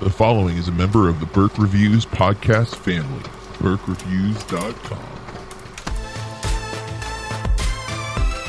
[0.00, 3.22] The following is a member of the Burke Reviews podcast family.
[3.58, 4.98] BurkeReviews.com.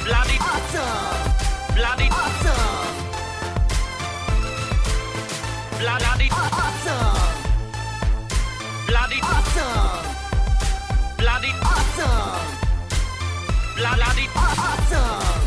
[0.03, 1.75] Bloody awesome!
[1.75, 2.95] Bloody awesome!
[5.79, 7.43] Bloody awesome!
[8.87, 10.05] Bloody awesome!
[11.17, 12.57] Bloody awesome!
[13.77, 15.45] Bloody awesome!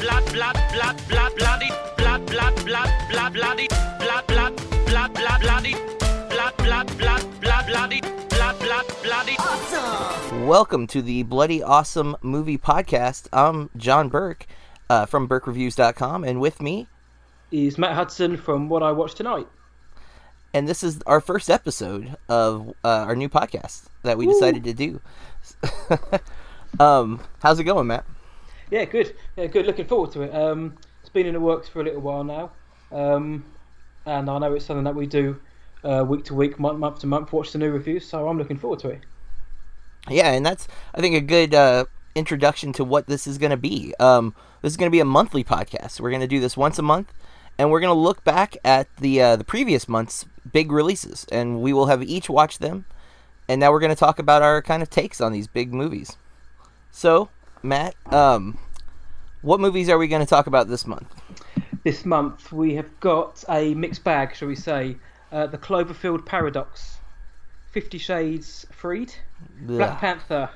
[0.00, 3.68] Blood, blood, blood, blood, bloody, blood, blood, blood, blood, bloody,
[10.44, 13.28] Welcome to the Bloody Awesome Movie Podcast.
[13.32, 14.44] I'm John Burke
[14.90, 16.86] uh, from BurkeReviews.com, and with me,
[17.50, 19.46] is Matt Hudson from What I Watched Tonight.
[20.52, 24.74] and this is our first episode of uh, our new podcast that we decided to
[24.74, 25.00] do.
[26.78, 28.04] um, how's it going, Matt?
[28.70, 29.16] Yeah, good.
[29.38, 29.64] Yeah, good.
[29.64, 30.34] Looking forward to it.
[30.34, 32.50] Um, it's been in the works for a little while now,
[32.92, 33.46] um,
[34.04, 35.40] and I know it's something that we do
[35.84, 37.32] uh, week to week, month, month to month.
[37.32, 39.00] Watch the new reviews, so I'm looking forward to it.
[40.08, 43.56] Yeah, and that's I think a good uh, introduction to what this is going to
[43.56, 43.94] be.
[43.98, 46.00] Um, this is going to be a monthly podcast.
[46.00, 47.12] We're going to do this once a month,
[47.58, 51.60] and we're going to look back at the uh, the previous month's big releases, and
[51.60, 52.84] we will have each watched them.
[53.48, 56.16] And now we're going to talk about our kind of takes on these big movies.
[56.90, 57.28] So,
[57.62, 58.58] Matt, um,
[59.42, 61.14] what movies are we going to talk about this month?
[61.82, 64.96] This month we have got a mixed bag, shall we say?
[65.30, 66.98] Uh, the Cloverfield Paradox,
[67.74, 69.12] Fifty Shades Freed,
[69.62, 70.48] Black Panther,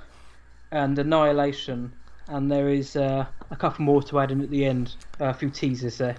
[0.70, 1.92] and Annihilation.
[2.28, 4.94] And there is uh, a couple more to add in at the end.
[5.18, 6.16] a few teasers there.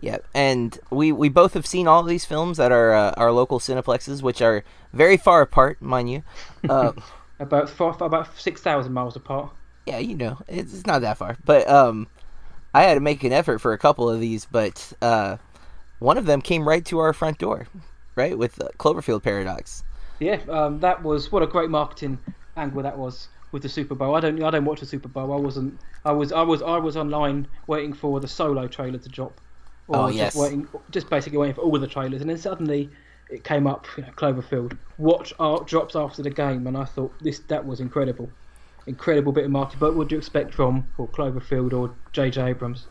[0.00, 3.32] Yeah, and we, we both have seen all of these films at our uh, our
[3.32, 4.62] local cineplexes, which are
[4.92, 6.22] very far apart, mind you.
[6.68, 6.92] Uh,
[7.38, 9.50] About five, about six thousand miles apart.
[9.86, 11.36] yeah, you know, it's, it's not that far.
[11.44, 12.08] But um,
[12.74, 15.36] I had to make an effort for a couple of these, but uh,
[15.98, 17.68] one of them came right to our front door,
[18.16, 19.84] right with uh, Cloverfield Paradox.
[20.18, 22.18] Yeah, um, that was what a great marketing
[22.56, 24.14] angle that was with the Super Bowl.
[24.16, 25.32] I don't, I don't watch the Super Bowl.
[25.32, 25.78] I wasn't.
[26.04, 29.40] I was, I was, I was online waiting for the solo trailer to drop.
[29.88, 30.34] Or Oh, just yes.
[30.36, 32.90] waiting, just basically waiting for all the trailers, and then suddenly
[33.30, 34.76] it came up, you know, Cloverfield.
[34.98, 38.28] Watch art drops after the game, and I thought this that was incredible,
[38.86, 39.78] incredible bit of marketing.
[39.80, 42.40] But what do you expect from or Cloverfield or J.J.
[42.42, 42.86] Abrams?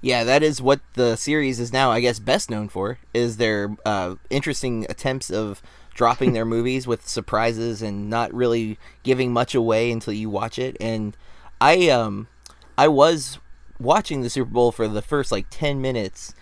[0.00, 3.76] Yeah, that is what the series is now, I guess, best known for is their
[3.84, 5.62] uh, interesting attempts of
[5.94, 10.76] dropping their movies with surprises and not really giving much away until you watch it.
[10.80, 11.16] And
[11.60, 12.28] I, um,
[12.78, 13.38] I was
[13.80, 16.34] watching the Super Bowl for the first like ten minutes,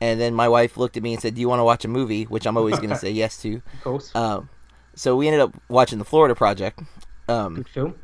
[0.00, 1.88] and then my wife looked at me and said, "Do you want to watch a
[1.88, 3.56] movie?" Which I'm always going to say yes to.
[3.56, 4.48] Of course, Um,
[4.94, 6.80] so we ended up watching the Florida Project.
[7.28, 7.94] Um, good film.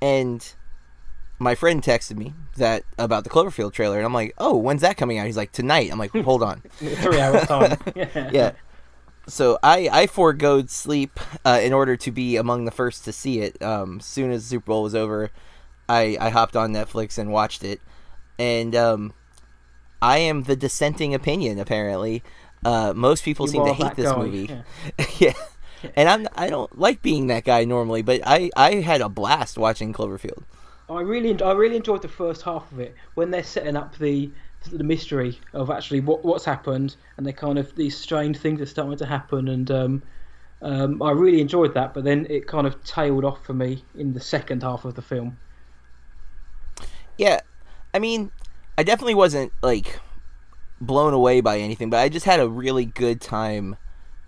[0.00, 0.54] and
[1.40, 4.96] my friend texted me that about the Cloverfield trailer, and I'm like, "Oh, when's that
[4.96, 7.78] coming out?" He's like, "Tonight." I'm like, "Hold on." Three hours time.
[7.96, 8.52] yeah.
[9.26, 13.40] So I I foregoed sleep uh, in order to be among the first to see
[13.40, 13.60] it.
[13.62, 15.30] Um, as soon as the Super Bowl was over,
[15.88, 17.80] I I hopped on Netflix and watched it,
[18.38, 19.14] and um,
[20.02, 21.58] I am the dissenting opinion.
[21.58, 22.22] Apparently,
[22.64, 24.62] uh, most people You seem to hate this guy, movie.
[24.98, 25.12] yeah.
[25.18, 25.32] yeah.
[25.96, 29.56] And I'm I don't like being that guy normally, but I I had a blast
[29.56, 30.42] watching Cloverfield.
[30.90, 34.30] I really, I really enjoyed the first half of it when they're setting up the
[34.70, 38.66] the mystery of actually what what's happened, and they kind of these strange things are
[38.66, 40.02] starting to happen, and um,
[40.62, 41.94] um, I really enjoyed that.
[41.94, 45.02] But then it kind of tailed off for me in the second half of the
[45.02, 45.38] film.
[47.16, 47.40] Yeah,
[47.94, 48.30] I mean,
[48.76, 50.00] I definitely wasn't like
[50.80, 53.76] blown away by anything, but I just had a really good time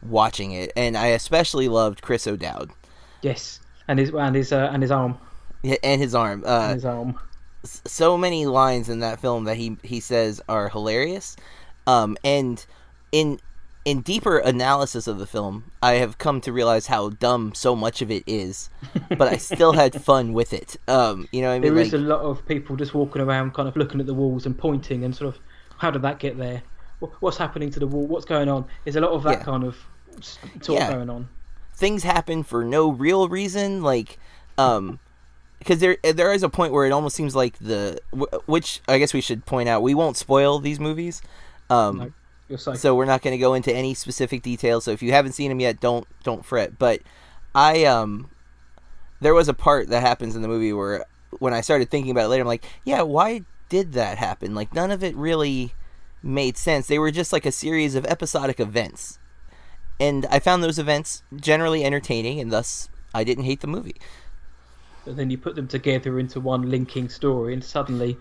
[0.03, 2.71] watching it, and I especially loved Chris O'Dowd
[3.22, 5.17] Yes, and his and his uh, and his arm,
[5.62, 6.41] Yeah, and his arm.
[6.45, 7.19] and Uh, his arm.
[7.65, 11.37] so many lines in that film that he he says are hilarious,
[11.87, 12.65] um, and
[13.12, 13.39] in
[13.84, 18.01] in deeper analysis of the film, I have come to realize how dumb so much
[18.01, 18.71] of it is,
[19.19, 20.77] but I still had fun with it.
[20.87, 21.75] Um, you know what I mean?
[21.75, 24.15] There is Like- a lot of people just walking around, kind of looking at the
[24.15, 25.41] walls and pointing and sort of,
[25.78, 26.62] how did that get there?
[27.19, 28.07] What's happening to the wall?
[28.07, 28.66] What's going on?
[28.84, 29.45] There's a lot of that Yeah.
[29.45, 29.77] kind of
[30.60, 30.92] talk Yeah.
[30.92, 31.28] going on.
[31.75, 34.19] things happen for no real reason like
[34.59, 35.01] um
[35.62, 37.98] because there there is a point where it almost seems like the
[38.47, 41.22] which I guess we should point out we won't spoil these movies
[41.70, 42.12] um No.
[42.76, 45.48] So we're not going to go into any specific details so if you haven't seen
[45.48, 47.00] them yet don't don't fret but
[47.54, 48.30] I um
[49.20, 51.06] there was a part that happens in the movie where
[51.38, 54.74] when I started thinking about it later I'm like yeah why did that happen like
[54.74, 55.74] none of it really
[56.22, 59.18] made sense they were just like a series of episodic events
[60.03, 63.97] and I found those events generally entertaining, and thus I didn't hate the movie.
[65.04, 68.21] But then you put them together into one linking story, and suddenly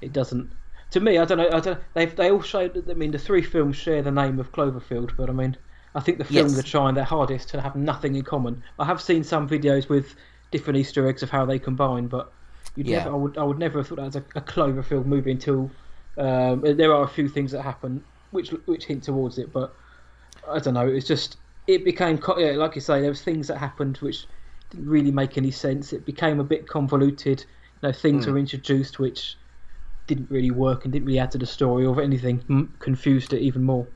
[0.00, 0.54] it doesn't
[0.90, 1.50] to me, I don't know.
[1.50, 1.80] I don't.
[1.94, 2.70] They they all show.
[2.88, 5.56] I mean, the three films share the name of Cloverfield, but I mean,
[5.94, 6.58] I think the films Yes.
[6.58, 8.62] are trying their hardest to have nothing in common.
[8.78, 10.14] I have seen some videos with
[10.52, 12.32] different Easter eggs of how they combine, but
[12.76, 12.88] you'd Yeah.
[12.88, 15.74] never, I would I would never have thought that was a, a Cloverfield movie until
[16.16, 19.74] um, there are a few things that happen which which hint towards it, but
[20.48, 20.86] I don't know.
[20.86, 24.26] It's just it became yeah, like you say, there was things that happened which
[24.74, 25.92] didn't really make any sense.
[25.92, 27.40] It became a bit convoluted.
[27.82, 29.36] You know, things were introduced which
[30.06, 33.40] didn't really work and didn't really add to the story, or anything, m- confused it
[33.40, 33.86] even more.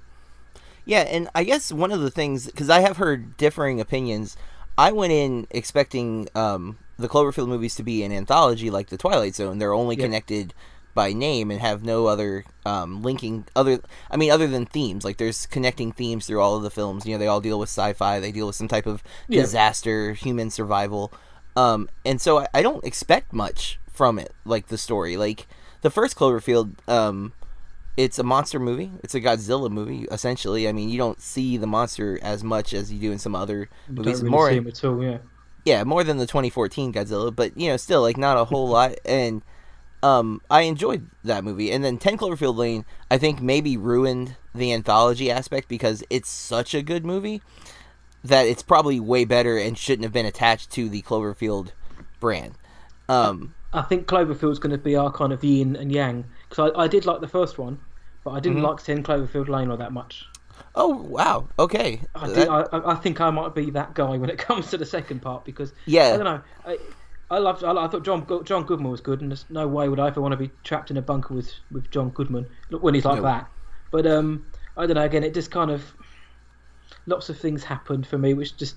[0.84, 4.36] Yeah, and I guess one of the things because I have heard differing opinions.
[4.78, 9.34] I went in expecting um, the Cloverfield movies to be an anthology like the Twilight
[9.34, 9.58] Zone.
[9.58, 10.04] They're only Yeah.
[10.04, 10.54] connected
[10.98, 13.78] by name and have no other um, linking other.
[14.10, 15.04] I mean, other than themes.
[15.04, 17.06] Like there's connecting themes through all of the films.
[17.06, 18.18] You know, they all deal with sci-fi.
[18.18, 19.42] They deal with some type of Yeah.
[19.42, 21.12] disaster, human survival.
[21.54, 25.16] Um, and so I, I don't expect much from it, like the story.
[25.16, 25.46] Like
[25.82, 27.32] the first Cloverfield, um,
[27.96, 28.90] it's a monster movie.
[29.04, 30.66] It's a Godzilla movie, essentially.
[30.68, 33.68] I mean, you don't see the monster as much as you do in some other
[33.88, 34.18] movies.
[34.18, 35.02] really more, see him at all.
[35.02, 35.18] Yeah.
[35.64, 38.94] yeah, more than the 2014 Godzilla, but you know, still like not a whole lot.
[39.04, 39.42] And
[40.02, 41.70] um, I enjoyed that movie.
[41.72, 46.74] And then 10 Cloverfield Lane, I think maybe ruined the anthology aspect because it's such
[46.74, 47.42] a good movie
[48.24, 51.70] that it's probably way better and shouldn't have been attached to the Cloverfield
[52.20, 52.54] brand.
[53.08, 56.82] Um, I think Cloverfield's going to be our kind of yin and yang because I,
[56.84, 57.78] I did like the first one,
[58.24, 58.62] but I didn't Mhm.
[58.68, 60.26] like 10 Cloverfield Lane all that much.
[60.74, 64.16] oh wow, okay, I, That- did, I, I I think I might be that guy
[64.16, 66.08] when it comes to the second part because Yeah.
[66.14, 66.76] I don't know.
[67.30, 67.62] I, loved.
[67.64, 70.20] I, I thought John John Goodman was good, and there's no way would I ever
[70.20, 73.22] want to be trapped in a bunker with with John Goodman when he's like No.
[73.22, 73.50] that.
[73.90, 74.46] But um,
[74.76, 75.02] I don't know.
[75.04, 75.94] Again, it just kind of
[77.06, 78.76] lots of things happened for me, which just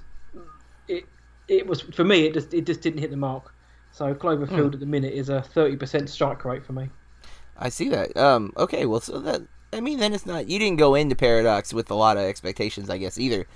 [0.87, 1.05] it
[1.47, 2.25] it was for me.
[2.25, 3.53] It just it just didn't hit the mark.
[3.91, 4.73] So Cloverfield Hmm.
[4.73, 6.89] at the minute is a thirty percent strike rate for me.
[7.57, 8.15] I see that.
[8.17, 9.41] Um, okay, well, so that
[9.73, 10.47] I mean, then it's not.
[10.47, 13.47] You didn't go into Paradox with a lot of expectations, I guess, either,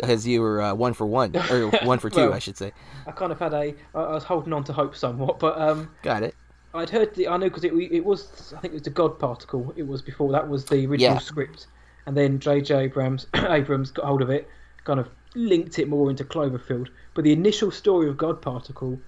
[0.00, 2.72] because you were uh, one for one or one for two, Well- I should say.
[3.06, 3.74] I kind of had a.
[3.94, 6.34] I was holding on to hope somewhat, but um, Got it.
[6.74, 9.18] I'd heard the I know because it it was I think it was the God
[9.18, 9.72] Particle.
[9.76, 11.18] It was before that was the original Yeah.
[11.18, 11.66] script,
[12.06, 12.74] and then J.J.
[12.74, 14.48] Abrams Abrams got hold of it,
[14.84, 16.88] kind of linked it more into Cloverfield.
[17.14, 19.00] But the initial story of God Particle,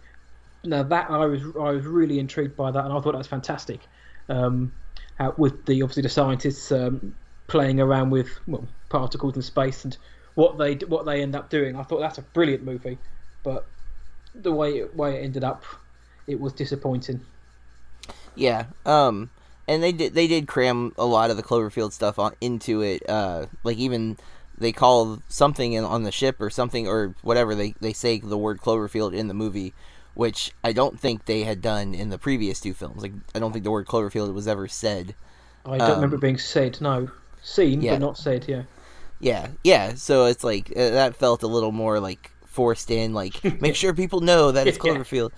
[0.64, 3.26] now that I was I was really intrigued by that, and I thought that was
[3.28, 3.80] fantastic.
[4.28, 4.72] Um,
[5.36, 7.14] with the obviously the scientists um,
[7.46, 9.96] playing around with well, particles in space and
[10.34, 12.98] what they what they end up doing, I thought that's a brilliant movie.
[13.42, 13.66] But
[14.34, 15.64] the way it, way it ended up,
[16.26, 17.26] it was disappointing.
[18.34, 18.66] Yeah.
[18.86, 19.30] Um,
[19.68, 23.02] and they did they did cram a lot of the Cloverfield stuff on into it.
[23.08, 24.16] Uh, like even
[24.58, 28.38] they call something in, on the ship or something or whatever they they say the
[28.38, 29.74] word Cloverfield in the movie,
[30.14, 33.02] which I don't think they had done in the previous two films.
[33.02, 35.14] Like I don't think the word Cloverfield was ever said.
[35.64, 36.80] I don't remember Um, it being said.
[36.80, 37.10] No,
[37.42, 37.90] seen yeah.
[37.90, 38.46] but not said.
[38.48, 38.62] Yeah.
[39.22, 39.94] Yeah, yeah.
[39.94, 43.14] So it's like uh, that felt a little more like forced in.
[43.14, 44.94] Like make sure people know that it's Yeah.
[44.94, 45.30] Cloverfield.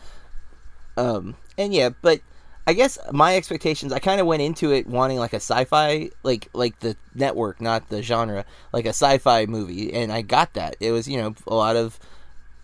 [0.97, 2.21] Um, and yeah, but
[2.67, 3.93] I guess my expectations.
[3.93, 7.91] I kind of went into it wanting like a sci-fi, like like the network, not
[7.91, 10.77] the genre, like a sci-fi movie, and I got that.
[10.81, 12.01] It was you know a lot of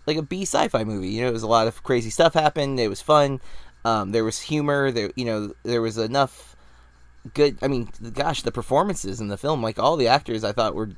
[0.07, 1.09] like a B sci-fi movie.
[1.09, 2.79] You know, it was a lot of crazy stuff happened.
[2.79, 3.39] It was fun.
[3.85, 4.91] Um, there was humor.
[4.91, 6.55] There, you know, there was enough
[7.33, 7.57] good.
[7.61, 10.91] I mean, gosh, the performances in the film, like all the actors, I thought were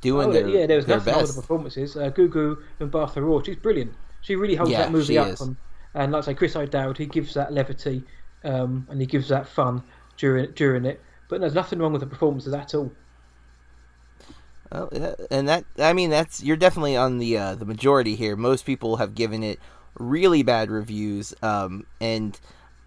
[0.00, 1.36] doing Oh, their, yeah, there was their nothing wrong with best.
[1.36, 1.96] the performances.
[1.96, 3.94] Uh, Gugu Mbatha-Raw, she's brilliant.
[4.20, 5.40] She really holds Yeah, that movie up.
[5.40, 5.56] And,
[5.94, 8.04] and like I say, Chris O'Dowd, he gives that levity
[8.44, 9.82] um, and he gives that fun
[10.16, 11.02] during during it.
[11.28, 12.96] But there's nothing wrong with the performances at all.
[14.70, 18.36] Well, yeah, and that I mean that's you're definitely on the uh, the majority here.
[18.36, 19.60] Most people have given it
[19.98, 22.38] really bad reviews, um, and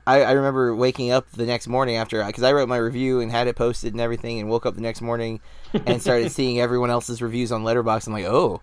[0.07, 3.31] I, I remember waking up the next morning after because I wrote my review and
[3.31, 5.39] had it posted and everything, and woke up the next morning
[5.74, 8.07] and started seeing everyone else's reviews on Letterboxd.
[8.07, 8.62] I'm like, oh.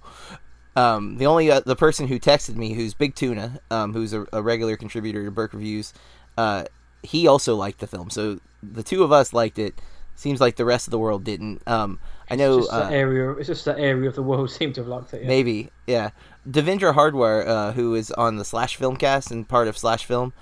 [0.74, 4.26] Um, the only uh, the person who texted me, who's Big Tuna, um, who's a,
[4.32, 5.92] a regular contributor to Burke Reviews,
[6.38, 6.64] uh,
[7.02, 8.08] he also liked the film.
[8.08, 9.74] So the two of us liked it.
[10.14, 11.66] Seems like the rest of the world didn't.
[11.66, 11.98] Um,
[12.30, 12.58] I know.
[12.58, 13.30] It's just uh, area.
[13.32, 15.22] It's just that area of the world seemed to have liked it.
[15.22, 15.28] Yeah.
[15.28, 16.10] Maybe, yeah.
[16.48, 20.32] Devindra Hardawar, uh, who is on the Slash Film cast and part of Slash Film,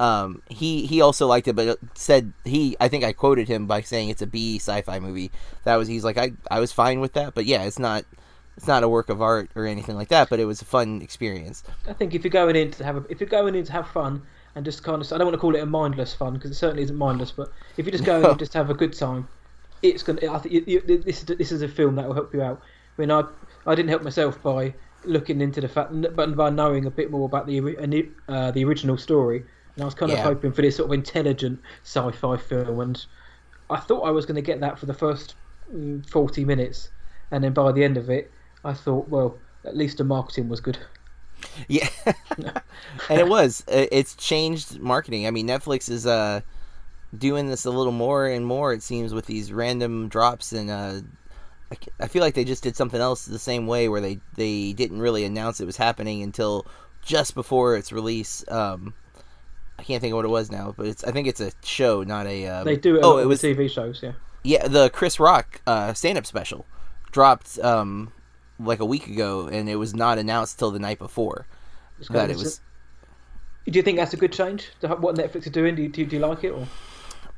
[0.00, 2.74] um, he he also liked it, but said he.
[2.80, 5.30] I think I quoted him by saying it's a B sci-fi movie.
[5.64, 8.06] That was he's like I I was fine with that, but yeah, it's not
[8.56, 11.02] it's not a work of art or anything like that, but it was a fun
[11.02, 11.62] experience.
[11.86, 13.88] I think if you're going in to have a, if you're going in to have
[13.88, 14.22] fun
[14.54, 16.54] and just kind of I don't want to call it a mindless fun because it
[16.54, 19.28] certainly isn't mindless, but if you're just going in just have a good time,
[19.82, 20.32] it's gonna.
[20.32, 22.62] I think you, you, this is this is a film that will help you out.
[22.96, 23.24] I mean, I
[23.66, 24.72] I didn't help myself by
[25.04, 28.96] looking into the fact, but by knowing a bit more about the uh, the original
[28.96, 29.44] story.
[29.76, 30.14] And I was kind Yeah.
[30.14, 33.06] of hoping for this sort of intelligent sci-fi film, and
[33.70, 35.36] I thought I was going to get that for the first
[35.74, 36.90] mm, forty minutes,
[37.30, 38.32] and then by the end of it,
[38.64, 40.78] I thought, well, at least the marketing was good.
[41.68, 41.88] Yeah,
[43.08, 43.64] and it was.
[43.68, 45.26] It's changed marketing.
[45.26, 46.40] I mean, Netflix is uh
[47.16, 48.72] doing this a little more and more.
[48.72, 51.00] It seems with these random drops, and uh,
[52.00, 55.00] I feel like they just did something else the same way, where they they didn't
[55.00, 56.66] really announce it was happening until
[57.02, 58.44] just before its release.
[58.48, 58.94] Um,
[59.80, 62.02] I can't think of what it was now, but it's I think it's a show,
[62.02, 62.46] not a.
[62.46, 63.00] Um, They do it.
[63.02, 64.12] Oh, it was TV shows, yeah.
[64.44, 66.66] yeah, the Chris Rock uh, stand-up special
[67.12, 68.12] dropped um,
[68.58, 71.46] like a week ago, and it was not announced till the night before
[72.10, 72.60] that it was.
[73.66, 75.74] Do you think that's a good change to what Netflix are doing?
[75.76, 76.66] Do you, do you, do you like it or?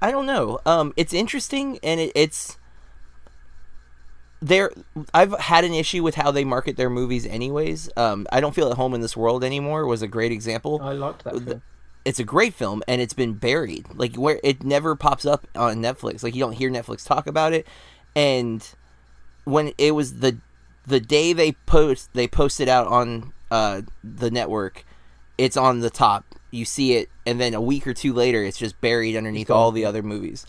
[0.01, 0.59] I don't know.
[0.67, 2.59] Um, it's interesting, and it, it's
[4.41, 4.73] there.
[5.15, 7.89] I've had an issue with how they market their movies, anyways.
[7.97, 9.87] Um, I don't feel at home in this world anymore.
[9.87, 10.81] Was a great example.
[10.83, 11.63] I liked that film.
[12.04, 13.87] It's a great film and it's been buried.
[13.94, 16.23] Like where it never pops up on netflix.
[16.23, 17.66] Like you don't hear netflix talk about it.
[18.16, 18.66] And
[19.44, 20.38] when it was the
[20.87, 24.85] the day they post they posted out on uh the network
[25.38, 26.25] it's on the top.
[26.50, 29.73] You see it and then a week or two later it's just buried underneath all
[29.73, 30.44] the other movies.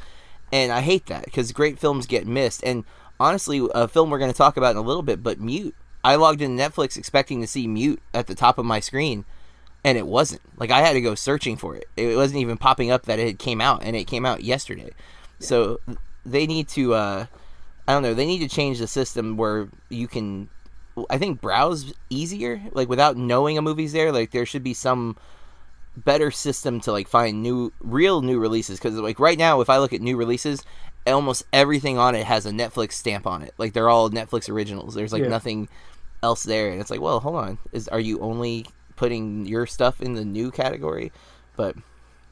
[0.52, 2.64] And i hate that because great films get missed.
[2.64, 2.84] And
[3.20, 5.76] honestly a film we're going to talk about in a little bit but mute.
[6.04, 9.24] I logged into netflix expecting to see mute at the top of my screen
[9.84, 10.42] and it wasn't.
[10.58, 11.86] Like i had to go searching for it.
[11.98, 14.92] It wasn't even popping up that it came out and it came out yesterday.
[15.40, 15.80] So
[16.26, 17.26] they need to uh
[17.88, 20.48] i don't know they need to change the system where you can
[21.10, 24.12] i think browse easier like without knowing a movie's there.
[24.12, 25.18] Like there should be some
[25.98, 28.80] better system to like find new real new releases.
[28.80, 30.64] Because like right now if i look at new releases
[31.06, 33.54] almost everything on it has a netflix stamp on it.
[33.58, 34.96] Like they're all netflix originals.
[34.96, 35.28] There's like Yeah.
[35.30, 35.68] nothing
[36.22, 36.70] else there.
[36.72, 37.58] And it's like well hold on.
[37.74, 38.66] Is are you only
[39.04, 41.12] putting your stuff in the new category
[41.58, 41.76] but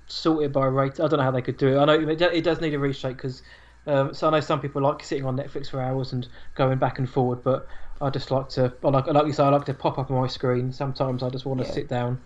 [0.07, 0.99] sorted by rate.
[0.99, 1.77] I don't know how they could do it.
[1.77, 3.41] I know it, does need a reshape because.
[3.87, 6.99] Um, so I know some people like sitting on Netflix for hours and going back
[6.99, 7.67] and forward, but
[7.99, 10.21] I just like to, I like, like you say, I like to pop up on
[10.21, 10.71] my screen.
[10.71, 11.71] Sometimes I just want to Yeah.
[11.71, 12.21] sit down,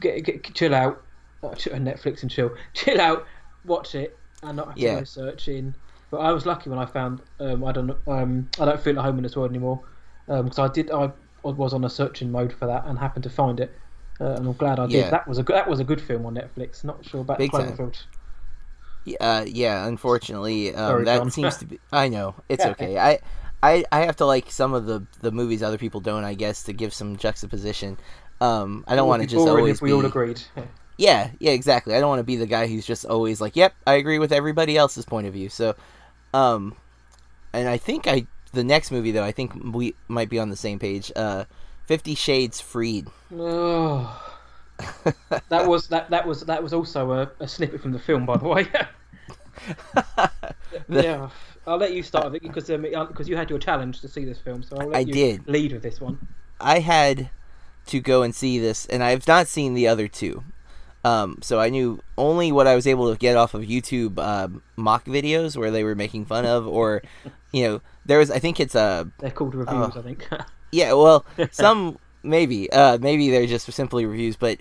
[0.00, 1.04] get, get chill out,
[1.42, 3.26] uh, ch- Netflix and chill, chill out,
[3.64, 4.90] watch it, and not have to Yeah.
[4.90, 5.76] go searching.
[6.10, 9.04] But I was lucky when I found um, I don't um, I don't feel at
[9.04, 9.84] home in this world anymore
[10.28, 11.12] Um because I did I
[11.42, 13.74] was on a searching mode for that and happened to find it.
[14.20, 14.96] Uh, and I'm glad I did.
[14.96, 15.10] Yeah.
[15.10, 16.84] That was a good, that was a good film on Netflix.
[16.84, 17.76] Not sure about Big time.
[17.76, 18.02] Cloverfield.
[19.18, 21.80] Uh, yeah, unfortunately, um, Sorry, that seems to be.
[21.90, 22.98] I know it's okay.
[22.98, 23.18] I,
[23.62, 26.24] I, I have to like some of the the movies other people don't.
[26.24, 27.96] I guess to give some juxtaposition.
[28.42, 29.92] Um, I don't want to just always if we be.
[29.94, 30.42] all agreed.
[30.56, 30.64] Yeah.
[30.98, 31.94] Yeah, yeah, exactly.
[31.94, 34.32] I don't want to be the guy who's just always like, "Yep, I agree with
[34.32, 35.74] everybody else's point of view." So,
[36.34, 36.76] um,
[37.54, 40.56] and I think I the next movie though I think we might be on the
[40.56, 41.12] same page.
[41.14, 41.44] Uh,
[41.86, 43.08] Fifty Shades Freed.
[43.34, 44.26] Oh.
[45.48, 48.36] that was that that was that was also a, a snippet from the film, by
[48.36, 48.66] the way.
[50.88, 51.28] yeah,
[51.66, 54.24] I'll let you start with it because um, because you had your challenge to see
[54.24, 55.48] this film, so I'll let I you did.
[55.48, 56.18] lead with this one.
[56.60, 57.30] I had
[57.86, 60.44] to go and see this, and I've not seen the other two.
[61.02, 64.48] Um, so I knew only what I was able to get off of YouTube uh,
[64.76, 67.02] mock videos where they were making fun of, or
[67.52, 69.98] you know, there was I think it's a They're called reviews, Oh.
[69.98, 70.28] I think.
[70.72, 74.58] yeah, well, some maybe, uh, maybe they're just simply reviews, but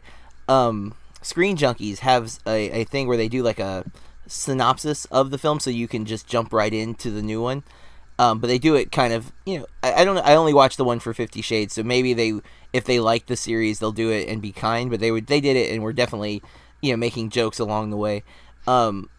[0.48, 3.84] um, Screen Junkies has a, a thing where they do like a
[4.28, 7.64] synopsis of the film, so you can just jump right into the new one.
[8.20, 10.18] Um, but they do it kind of, you know, I, I don't.
[10.18, 12.34] I only watched the one for Fifty Shades, so maybe they,
[12.74, 14.92] if they like the series, they'll do it and be kind.
[14.92, 16.44] But they would, they did it, and were definitely,
[16.82, 18.24] you know, making jokes along the way.
[18.68, 19.10] Um,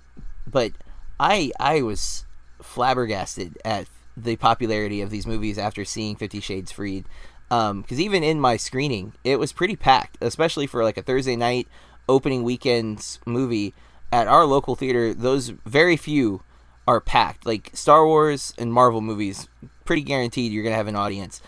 [0.46, 0.72] but
[1.18, 2.26] I, I was
[2.60, 7.06] flabbergasted at the popularity of these movies after seeing Fifty Shades Freed.
[7.48, 11.66] Because even in my screening, it was pretty packed, especially for like a Thursday night
[12.08, 13.74] opening weekend's movie
[14.12, 15.12] at our local theater.
[15.12, 16.42] Those very few
[16.90, 17.46] are packed.
[17.46, 19.48] Like Star Wars and Marvel movies,
[19.84, 21.40] pretty guaranteed you're gonna have an audience,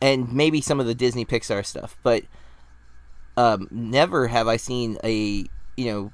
[0.00, 1.98] and maybe some of the Disney Pixar stuff.
[2.02, 2.24] But
[3.36, 5.44] um, never have I seen a
[5.76, 6.12] you know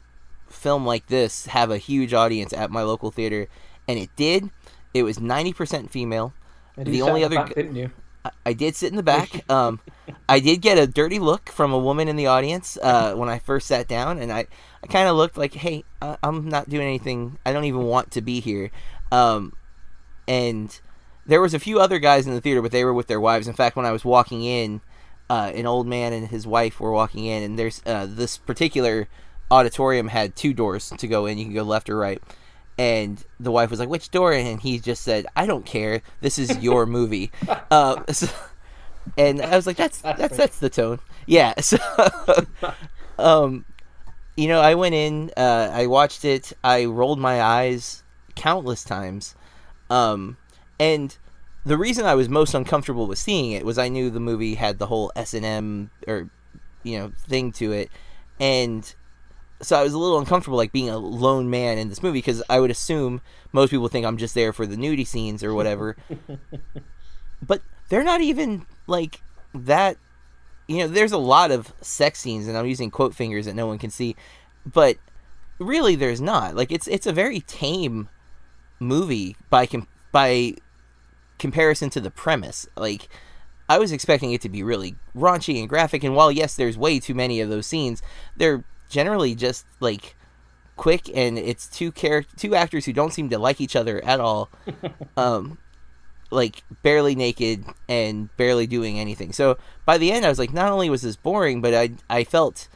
[0.48, 3.46] film like this have a huge audience at my local theater,
[3.86, 4.50] and it did.
[4.92, 6.34] It was ninety percent female.
[6.76, 7.90] And The only other back, didn't you?
[8.24, 9.44] I- I did sit in the back.
[9.50, 9.80] Um,
[10.28, 13.38] I did get a dirty look from a woman in the audience uh, when I
[13.38, 14.46] first sat down, and I,
[14.82, 17.38] I kind of looked like, "Hey, uh, I'm not doing anything.
[17.46, 18.70] I don't even want to be here."
[19.12, 19.54] Um,
[20.26, 20.78] and
[21.26, 23.48] there was a few other guys in the theater, but they were with their wives.
[23.48, 24.80] In fact, when I was walking in,
[25.30, 29.08] uh, an old man and his wife were walking in, and there's uh, this particular
[29.50, 31.38] auditorium had two doors to go in.
[31.38, 32.22] You can go left or right.
[32.78, 36.00] And the wife was like, "Which door?" And he just said, "I don't care.
[36.20, 37.30] This is your movie."
[37.70, 38.28] uh, so-
[39.16, 41.54] and I was like, "That's That's that's the tone." Yeah.
[41.60, 41.78] So,
[43.18, 43.64] um,
[44.36, 48.04] You know, I went in, uh, I watched it, I rolled my eyes
[48.36, 49.34] countless times,
[49.90, 50.36] um,
[50.78, 51.16] and
[51.66, 54.78] the reason I was most uncomfortable with seeing it was I knew the movie had
[54.78, 56.30] the whole S and M or
[56.84, 57.90] you know thing to it,
[58.38, 58.94] and
[59.60, 62.42] so I was a little uncomfortable like being a lone man in this movie because
[62.48, 63.20] I would assume
[63.52, 65.96] most people think I'm just there for the nudie scenes or whatever,
[67.42, 69.20] but they're not even like
[69.54, 69.96] that.
[70.68, 73.66] You know, there's a lot of sex scenes, and I'm using quote fingers that no
[73.66, 74.16] one can see,
[74.66, 74.98] but
[75.58, 76.54] really, there's not.
[76.54, 78.08] Like, it's it's a very tame
[78.78, 80.54] movie by com- by
[81.38, 82.66] comparison to the premise.
[82.76, 83.08] Like,
[83.68, 87.00] I was expecting it to be really raunchy and graphic, and while yes, there's way
[87.00, 88.02] too many of those scenes,
[88.36, 90.16] they're generally just like
[90.76, 94.20] quick, and it's two character two actors who don't seem to like each other at
[94.20, 94.50] all.
[95.16, 95.58] um,
[96.30, 99.32] like barely naked and barely doing anything.
[99.32, 102.24] So by the end, I was like, not only was this boring, but I I
[102.24, 102.68] felt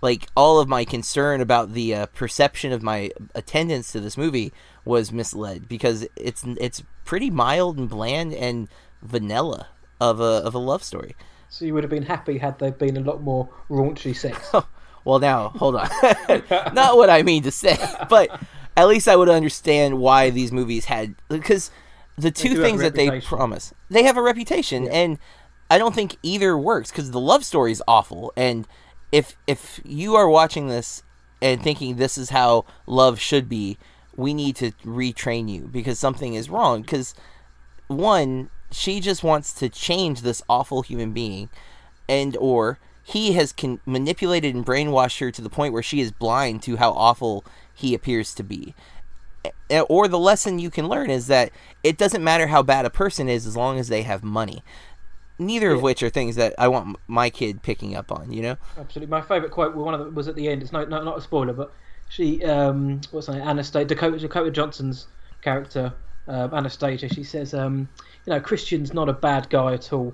[0.00, 4.52] like all of my concern about the uh, perception of my attendance to this movie
[4.84, 8.68] was misled because it's it's pretty mild and bland and
[9.02, 9.68] vanilla
[10.00, 11.16] of a of a love story.
[11.50, 14.52] So you would have been happy had there been a lot more raunchy sex.
[15.08, 15.88] Well, now hold on,
[16.74, 17.78] not what I mean to say,
[18.10, 18.28] but
[18.76, 21.70] at least I would understand why these movies had because
[22.18, 25.18] the two do have a things that they promise they have a reputation and
[25.70, 28.66] i don't think either works because the love story is awful and
[29.12, 31.04] if if you are watching this
[31.40, 33.78] and thinking this is how love should be
[34.16, 37.14] we need to retrain you because something is wrong because
[37.86, 41.48] one she just wants to change this awful human being
[42.08, 46.12] and or he has con- manipulated and brainwashed her to the point where she is
[46.12, 48.74] blind to how awful he appears to be
[49.88, 51.50] or the lesson you can learn is that
[51.82, 54.62] it doesn't matter how bad a person is as long as they have money.
[55.38, 58.32] Neither of which are things that I want m- my kid picking up on.
[58.32, 58.56] You know?
[58.76, 59.10] Absolutely.
[59.10, 60.62] My favourite quote, one of them was at the end.
[60.62, 61.72] It's no, no, not a spoiler, but
[62.08, 63.46] she, um, what's her name?
[63.46, 65.06] Anastasia, Dakota, Dakota Johnson's
[65.42, 65.92] character,
[66.26, 67.08] um, Anastasia.
[67.08, 67.88] She says, um,
[68.26, 70.12] you know, Christian's not a bad guy at all,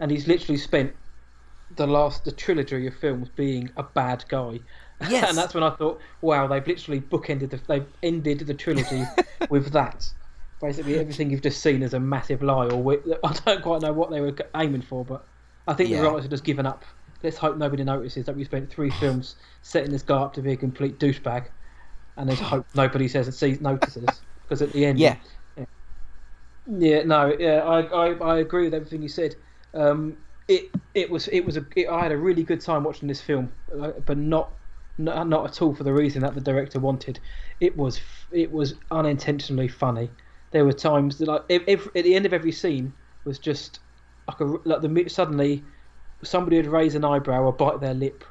[0.00, 0.92] and he's literally spent
[1.76, 4.60] the last the trilogy of films being a bad guy.
[5.08, 5.28] Yes.
[5.28, 9.12] and that's when I thought, wow, they've literally bookended the they've ended the trilogy
[9.50, 10.10] with that.
[10.60, 12.92] Basically, everything you've just seen is a massive lie, or
[13.24, 15.28] I don't quite know what they were aiming for, but
[15.66, 15.98] I think Yeah.
[16.00, 16.84] the writers have just given up.
[17.22, 20.52] Let's hope nobody notices that we spent three films setting this guy up to be
[20.52, 21.48] a complete douchebag,
[22.16, 25.16] and let's hope nobody says it sees notices because at the end, Yeah.
[26.66, 29.36] yeah, no, yeah, I, I, I agree with everything you said.
[29.74, 33.08] Um, it it was it was a it, I had a really good time watching
[33.08, 34.56] this film, uh, but not,
[34.98, 37.20] not not at all for the reason that the director wanted.
[37.60, 38.00] It was
[38.32, 40.10] it was unintentionally funny.
[40.52, 43.80] There were times that like ev ev at the end of every scene was just
[44.28, 45.66] like a like the suddenly
[46.22, 48.24] somebody would raise an eyebrow or bite their lip.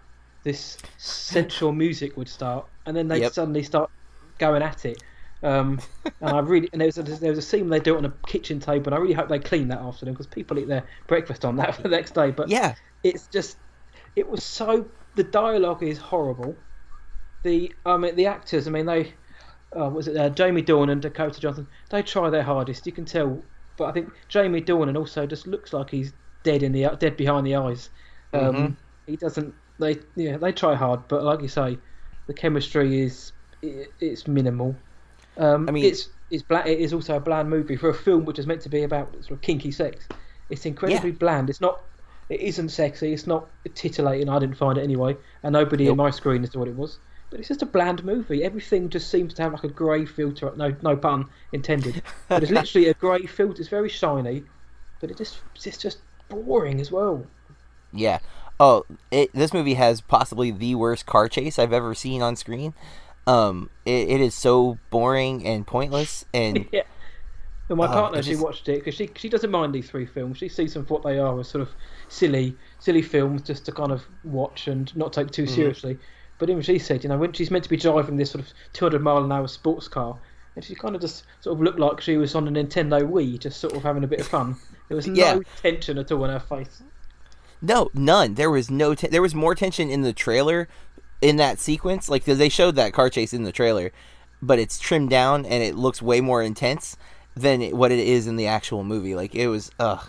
[0.43, 3.23] This sensual music would start, and then they Yep.
[3.23, 3.89] suddenly start
[4.37, 5.01] going at it.
[5.43, 5.79] Um,
[6.21, 8.05] and I really and there was a, there was a scene they do it on
[8.05, 10.67] a kitchen table, and I really hope they clean that after them because people eat
[10.67, 12.31] their breakfast on that for the next day.
[12.31, 12.75] But Yeah.
[13.03, 13.57] it's just
[14.15, 16.57] it was so the dialogue is horrible.
[17.43, 19.13] The I mean the actors, I mean they
[19.79, 21.67] uh, was it uh, Jamie Dornan and Dakota Johnson?
[21.89, 22.85] They try their hardest.
[22.85, 23.43] You can tell,
[23.77, 27.45] but I think Jamie Dornan also just looks like he's dead in the dead behind
[27.45, 27.89] the eyes.
[28.33, 28.77] Um, Mhm.
[29.05, 29.53] He doesn't.
[29.79, 31.77] They yeah they try hard, but like you say,
[32.27, 34.84] the chemistry is it, it's minimal.
[35.37, 38.25] Um, I mean- it's it's bla- it is also a bland movie for a film
[38.25, 40.07] which is meant to be about sort of kinky sex.
[40.49, 41.49] It's incredibly bland.
[41.49, 41.81] It's not.
[42.29, 43.13] It isn't sexy.
[43.13, 44.29] It's not titillating.
[44.29, 46.97] I didn't find it anyway, and nobody in my screen to what it was.
[47.29, 48.43] But it's just a bland movie.
[48.43, 50.51] Everything just seems to have like a grey filter.
[50.55, 52.01] No, no pun intended.
[52.27, 53.59] But it's literally a grey filter.
[53.59, 54.43] It's very shiny,
[55.01, 57.25] but it just it's just boring as well.
[57.93, 58.19] Yeah.
[58.59, 62.73] Oh, it, this movie has possibly the worst car chase I've ever seen on screen.
[63.27, 66.83] Um, it, it is so boring and pointless, and yeah.
[67.67, 70.05] And my Oh, partner, she just- watched it because she she doesn't mind these three
[70.05, 70.37] films.
[70.37, 71.69] She sees them for what they are, as sort of
[72.09, 75.55] silly silly films just to kind of watch and not take too Mm-hmm.
[75.55, 75.97] seriously.
[76.37, 78.51] But even she said, you know, when she's meant to be driving this sort of
[78.73, 80.17] 200 mile an hour sports car,
[80.55, 83.39] and she kind of just sort of looked like she was on a Nintendo Wii,
[83.39, 84.55] just sort of having a bit of fun.
[84.89, 85.39] There was no Yeah.
[85.61, 86.83] tension at all in her face.
[87.61, 88.35] no, none.
[88.35, 88.93] There was no.
[88.93, 90.67] Te- there was more tension in the trailer,
[91.21, 92.09] in that sequence.
[92.09, 93.91] like they showed that car chase in the trailer,
[94.41, 96.97] but it's trimmed down and it looks way more intense
[97.35, 99.15] than it, what it is in the actual movie.
[99.15, 100.07] Like it was, ugh,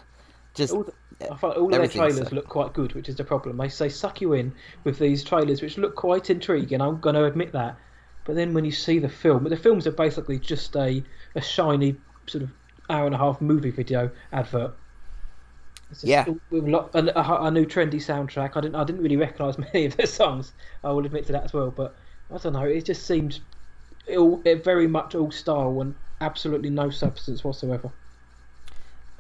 [0.54, 0.92] just all the,
[1.30, 2.32] I find all their trailers sucked.
[2.32, 3.56] look quite good, which is the problem.
[3.56, 4.52] They say suck you in
[4.84, 6.80] with these trailers, which look quite intriguing.
[6.80, 7.76] I'm going to admit that.
[8.24, 11.02] But then when you see the film, the films are basically just a,
[11.34, 12.50] a shiny sort of
[12.90, 14.74] hour and a half movie video advert.
[15.90, 16.28] Just Yeah.
[16.50, 18.56] with a, lot, a, a, a new trendy soundtrack.
[18.56, 20.52] I didn't I didn't really recognise many of the songs.
[20.84, 21.70] I will admit to that as well.
[21.70, 21.96] But
[22.30, 22.64] I don't know.
[22.64, 23.40] It just seems
[24.16, 27.92] all, it very much all style and absolutely no substance whatsoever.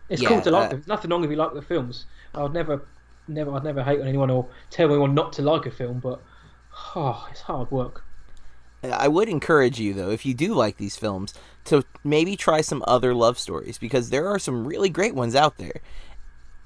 [0.08, 0.78] It's Yeah, cool to like uh, them.
[0.80, 2.06] There's nothing wrong if you like the films.
[2.34, 2.88] I'd never,
[3.28, 6.24] never, I'd never hate on anyone or tell anyone not to like a film, but
[6.96, 8.04] oh, it's hard work.
[8.82, 12.84] I would encourage you though, if you do like these films, to maybe try some
[12.86, 15.80] other love stories because there are some really great ones out there.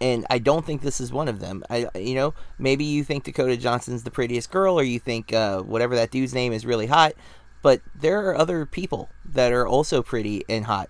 [0.01, 1.63] And I don't think this is one of them.
[1.69, 5.61] I, you know, maybe you think Dakota Johnson's the prettiest girl, or you think uh,
[5.61, 7.13] whatever that dude's name is really hot.
[7.63, 10.89] But there are other people that are also pretty and hot.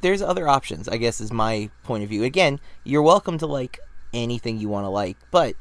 [0.00, 2.24] There's other options, I guess, is my point of view.
[2.24, 3.78] Again, you're welcome to like
[4.12, 5.54] anything you want to like, but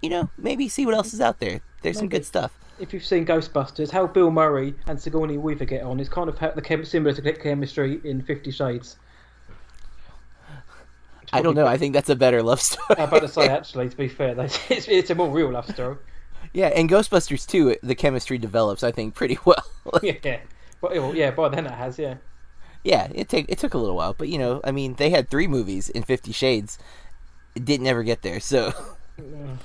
[0.00, 1.60] you know, maybe see what else is out there.
[1.82, 2.52] There's some good stuff.
[2.78, 6.38] If you've seen Ghostbusters, how Bill Murray and Sigourney Weaver get on is kind of
[6.54, 8.96] the chem- similar to chemistry in Fifty Shades.
[11.36, 11.66] I don't know.
[11.66, 12.96] I think that's a better love story.
[12.98, 14.38] I'm about to say, actually, to be fair,
[14.70, 15.96] it's, it's a more real love story.
[16.52, 19.64] Yeah, and Ghostbusters 2, the chemistry develops, I think, pretty well.
[20.02, 20.40] yeah,
[20.80, 22.16] but yeah, by then it has, yeah.
[22.84, 25.28] yeah, it take it took a little while, but you know, I mean, they had
[25.30, 26.78] three movies in Fifty Shades.
[27.54, 28.72] It didn't ever get there, so
[29.18, 29.58] No,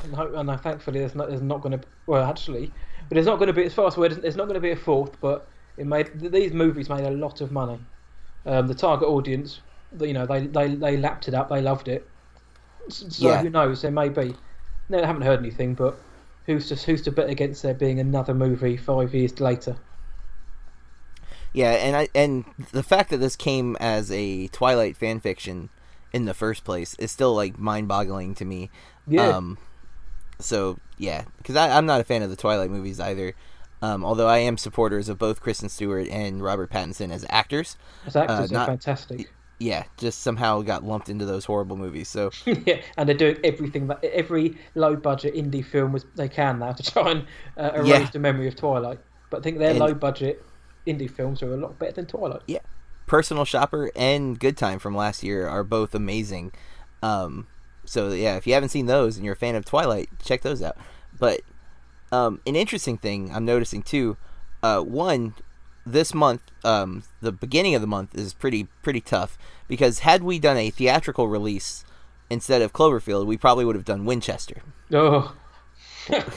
[0.43, 2.71] no, thankfully there's not there's not going to well actually,
[3.09, 4.13] but there's not going to be as far as word.
[4.21, 7.41] There's not going to be a fourth, but it made these movies made a lot
[7.41, 7.79] of money.
[8.45, 9.61] Um, the target audience,
[9.99, 11.49] you know, they, they they lapped it up.
[11.49, 12.07] They loved it.
[12.89, 13.41] So Yeah.
[13.41, 13.81] who knows?
[13.81, 14.35] There may be.
[14.89, 15.97] No, I haven't heard anything, but
[16.45, 19.75] who's to who's to bet against there being another movie five years later?
[21.53, 25.69] yeah, and I and the fact that this came as a Twilight fan fiction
[26.13, 28.69] in the first place is still like mind-boggling to me.
[29.07, 29.29] Yeah.
[29.29, 29.57] Um,
[30.39, 33.33] so yeah, because I'm not a fan of the Twilight movies either.
[33.83, 37.77] Um, although I am supporters of both Kristen Stewart and Robert Pattinson as actors.
[38.05, 39.31] As actors, uh, not- fantastic.
[39.61, 42.07] Yeah, just somehow got lumped into those horrible movies.
[42.09, 46.57] So yeah, and they're doing everything that every low budget indie film was they can
[46.59, 47.25] now to try and
[47.57, 48.09] uh, erase Yeah.
[48.11, 48.99] the memory of Twilight.
[49.29, 50.43] But I think their And- low budget
[50.87, 52.41] indie films are a lot better than Twilight.
[52.47, 52.59] yeah,
[53.05, 56.53] Personal Shopper and Good Time from last year are both amazing.
[57.03, 57.45] Um,
[57.85, 60.61] so yeah, if you haven't seen those and you're a fan of Twilight, check those
[60.63, 60.75] out.
[61.19, 61.41] But
[62.11, 64.17] um, an interesting thing I'm noticing too,
[64.63, 65.35] uh, one
[65.85, 70.39] this month, um, the beginning of the month is pretty pretty tough because had we
[70.39, 71.83] done a theatrical release
[72.29, 74.61] instead of Cloverfield, we probably would have done Winchester.
[74.93, 75.35] Oh,
[76.09, 76.29] that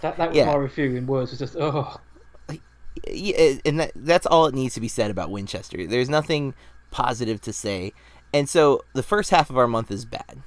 [0.00, 0.46] that was Yeah.
[0.46, 1.30] my review in words.
[1.30, 1.98] Was just oh,
[3.08, 5.86] yeah, and that, that's all it needs to be said about Winchester.
[5.86, 6.54] There's nothing
[6.90, 7.92] positive to say,
[8.32, 10.42] and so the first half of our month is bad.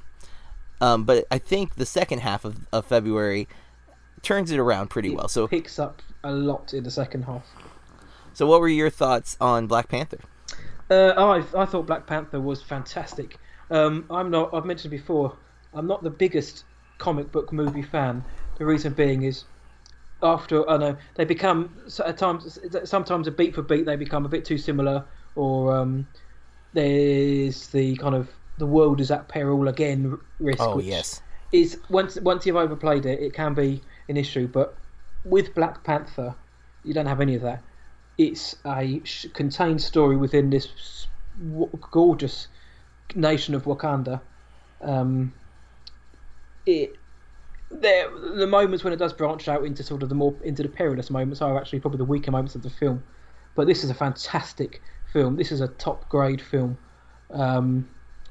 [0.82, 3.48] Um, but I think the second half of, of February
[4.22, 5.30] turns it around pretty well.
[5.30, 7.46] So, picks up a lot in the second half.
[8.34, 10.20] So what were your thoughts on Black Panther?
[10.90, 13.38] Uh, I I thought Black Panther was fantastic.
[13.70, 14.54] Um, I'm not.
[14.54, 15.36] I've mentioned before.
[15.74, 16.66] I'm not the biggest
[16.98, 18.24] comic book movie fan.
[18.58, 19.46] The reason being is
[20.22, 24.30] after I know they become at times sometimes a beat for beat they become a
[24.30, 25.04] bit too similar,
[25.36, 26.08] or um,
[26.74, 30.62] there's the kind of the world is at peril again risk.
[30.62, 34.48] Oh which yes, is once once you've overplayed it, it can be an issue.
[34.48, 34.76] But
[35.26, 36.36] with Black Panther,
[36.84, 37.64] you don't have any of that.
[38.18, 39.02] It's a
[39.34, 41.08] contained story within this
[41.92, 42.48] gorgeous
[43.16, 44.22] nation of Wakanda.
[44.82, 45.34] Um,
[46.66, 46.98] it
[47.72, 50.70] there the moments when it does branch out into sort of the more into the
[50.70, 53.04] perilous moments are actually probably the weaker moments of the film.
[53.56, 55.36] But this is a fantastic film.
[55.36, 56.78] This is a top grade film.
[57.32, 57.88] Um,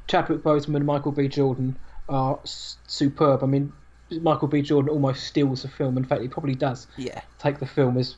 [0.08, 1.28] Chadwick Boseman and Michael B.
[1.28, 3.42] Jordan are s- superb.
[3.42, 3.72] I mean,
[4.20, 4.62] Michael B.
[4.62, 5.96] Jordan almost steals the film.
[5.96, 8.16] In fact, he probably does yeah, take the film as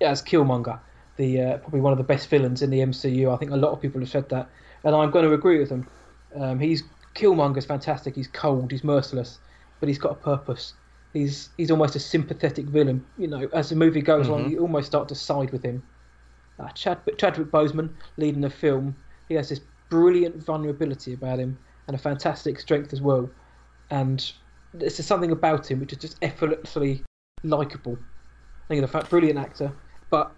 [0.00, 0.80] as Killmonger,
[1.22, 3.32] the uh, probably one of the best villains in the MCU.
[3.32, 4.48] I think a lot of people have said that,
[4.82, 5.88] and I'm going to agree with them.
[6.34, 6.82] Um, he's
[7.14, 8.16] Killmonger's fantastic.
[8.16, 8.72] He's cold.
[8.72, 9.38] He's merciless,
[9.78, 10.74] but he's got a purpose.
[11.12, 13.04] He's he's almost a sympathetic villain.
[13.18, 15.82] You know, as the movie goes on, you almost start to side with him.
[16.58, 18.96] Uh, Chad, Chadwick Boseman leading the film,
[19.28, 23.28] he has this brilliant vulnerability about him and a fantastic strength as well.
[23.90, 24.32] And
[24.74, 27.02] there's just something about him which is just effortlessly
[27.42, 27.98] likable.
[28.64, 29.72] I think he's a brilliant actor,
[30.08, 30.32] but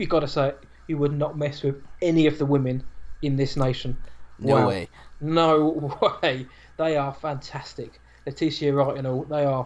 [0.00, 2.84] you got to say it, you would not mess with any of the women
[3.22, 3.98] in this nation.
[4.38, 4.68] no Wow.
[4.68, 4.88] way.
[5.20, 5.90] No
[6.22, 6.48] way.
[6.78, 8.00] They are fantastic.
[8.26, 9.24] Letitia Wright and all.
[9.24, 9.64] They are.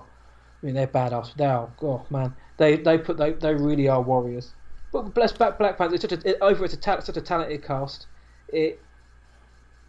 [0.63, 1.35] I mean, they're badass.
[1.37, 1.73] They are.
[1.83, 4.55] Oh man, they they put they they really are warriors.
[4.93, 5.95] But bless Black Black Panther.
[5.97, 6.65] It's such a it, over.
[6.65, 8.09] It's a ta- such a talented cast.
[8.49, 8.85] It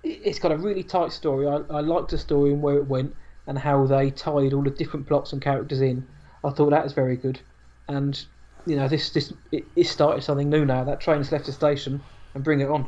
[0.04, 1.48] it- it's got a really tight story.
[1.48, 3.16] I I liked the story and where it went
[3.48, 6.08] and how they tied all the different plots and characters in.
[6.44, 7.42] I thought that was very good.
[7.88, 8.26] And
[8.65, 10.84] you know, this this it, it started something new now.
[10.84, 12.01] That train has left the station
[12.34, 12.88] and bring it on.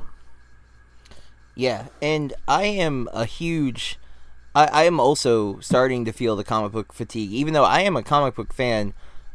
[1.55, 3.97] Yeah, and I am a huge.
[4.53, 7.95] I, I am also starting to feel the comic book fatigue, even though I am
[7.95, 8.93] a comic book fan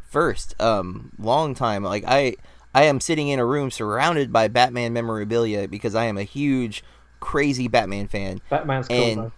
[0.09, 0.61] first.
[0.61, 1.83] Um, long time.
[1.83, 2.37] Like I,
[2.75, 6.85] I am sitting in a room surrounded by Batman memorabilia because I am a huge,
[7.21, 8.41] crazy Batman fan.
[8.51, 9.33] Batman's cool And- though.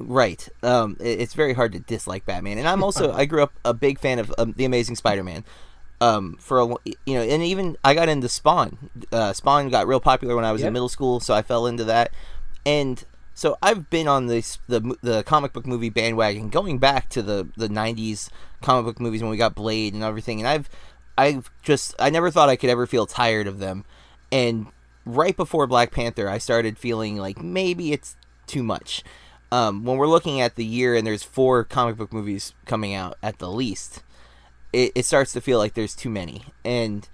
[0.00, 0.48] Right.
[0.62, 3.72] Um, it- it's very hard to dislike Batman, and I'm also I grew up a
[3.74, 5.44] big fan of um, the Amazing Spider-Man.
[6.04, 6.66] Um, for a,
[7.06, 8.90] you know, and even I got into Spawn.
[9.10, 10.68] Uh, Spawn got real popular when I was Yep.
[10.68, 12.10] in middle school, so I fell into that,
[12.66, 13.02] and
[13.34, 17.48] so I've been on this the the comic book movie bandwagon going back to the
[17.56, 18.28] the '90s
[18.60, 20.68] comic book movies when we got Blade and everything, and I've
[21.16, 23.84] I've just I never thought I could ever feel tired of them,
[24.30, 24.66] and
[25.06, 29.02] right before Black Panther, I started feeling like maybe it's too much.
[29.52, 33.16] Um, when we're looking at the year and there's four comic book movies coming out
[33.22, 34.02] at the least,
[34.74, 36.44] it, it starts to feel like there's too many.
[36.64, 37.08] And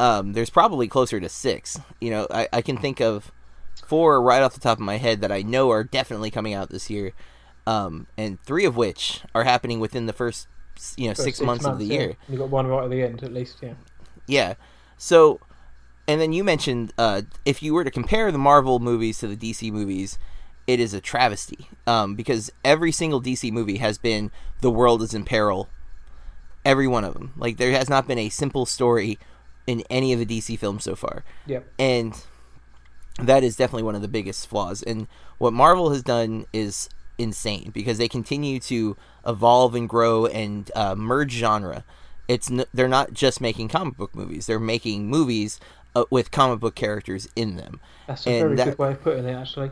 [0.00, 1.78] um, there's probably closer to six.
[2.00, 3.32] You know, I, I can think of
[3.86, 6.70] four right off the top of my head that I know are definitely coming out
[6.70, 7.12] this year,
[7.66, 10.48] um, and three of which are happening within the first,
[10.96, 11.98] you know, First six, months, of the yeah.
[11.98, 12.16] year.
[12.28, 13.58] You got one right at the end, at least.
[13.62, 13.74] Yeah.
[14.26, 14.54] Yeah.
[14.98, 15.40] So,
[16.08, 19.36] and then you mentioned uh, if you were to compare the Marvel movies to the
[19.36, 20.18] DC movies,
[20.66, 25.14] it is a travesty um, because every single DC movie has been the world is
[25.14, 25.68] in peril.
[26.66, 27.32] Every one of them.
[27.36, 29.18] Like there has not been a simple story
[29.66, 31.66] in any of the DC films so far, Yep.
[31.78, 32.22] and
[33.20, 34.82] that is definitely one of the biggest flaws.
[34.82, 35.06] And
[35.38, 40.94] what Marvel has done is insane because they continue to evolve and grow and uh,
[40.94, 41.84] merge genre.
[42.28, 45.58] It's n- they're not just making comic book movies; they're making movies
[45.94, 47.80] uh, with comic book characters in them.
[48.06, 49.70] That's a And very that- good way of putting it, actually.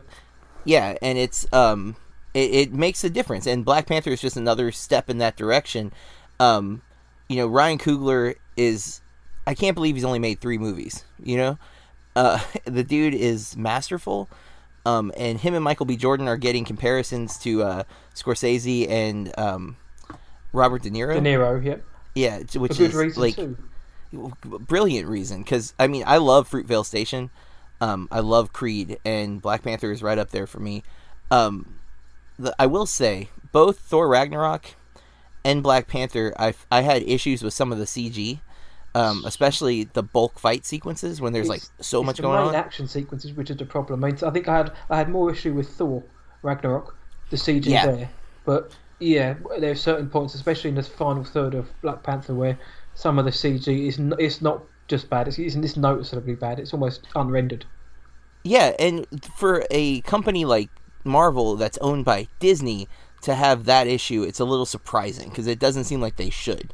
[0.63, 1.95] Yeah, and it's um,
[2.33, 3.45] it, it makes a difference.
[3.45, 5.91] And Black Panther is just another step in that direction.
[6.39, 6.81] Um,
[7.27, 9.01] you know, Ryan Coogler is.
[9.47, 11.03] I can't believe he's only made three movies.
[11.23, 11.57] You know,
[12.15, 14.29] uh, the dude is masterful.
[14.87, 15.97] Um, and him and Michael B.
[15.97, 17.83] Jordan are getting comparisons to uh,
[18.13, 19.77] Scorsese and um,
[20.53, 21.15] Robert De Niro.
[21.15, 21.83] De Niro, yep.
[22.13, 23.57] Yeah, which is like too.
[24.43, 27.29] brilliant reason because I mean I love Fruitvale Station,
[27.81, 30.83] um, I love Creed, and Black Panther is right up there for me.
[31.29, 31.75] Um,
[32.39, 34.75] the, I will say both Thor Ragnarok
[35.45, 38.41] and Black Panther, I I had issues with some of the CG,
[38.93, 42.49] um, especially the bulk fight sequences when there's like so it's much the going main
[42.49, 42.55] on.
[42.55, 44.03] action sequences which is the problem.
[44.03, 46.03] I, mean, I think I had I had more issue with Thor
[46.41, 46.97] Ragnarok,
[47.29, 47.85] the CG Yeah.
[47.85, 48.09] there,
[48.43, 52.57] but yeah, there's certain points, especially in the final third of Black Panther, where
[52.95, 56.59] some of the CG is n- it's not just bad; it's, it's, it's noticeably bad.
[56.59, 57.65] It's almost unrendered.
[58.43, 59.05] Yeah, and
[59.37, 60.69] for a company like
[61.03, 62.87] Marvel that's owned by Disney
[63.25, 66.73] to have that issue, it's a little surprising because it doesn't seem like they should.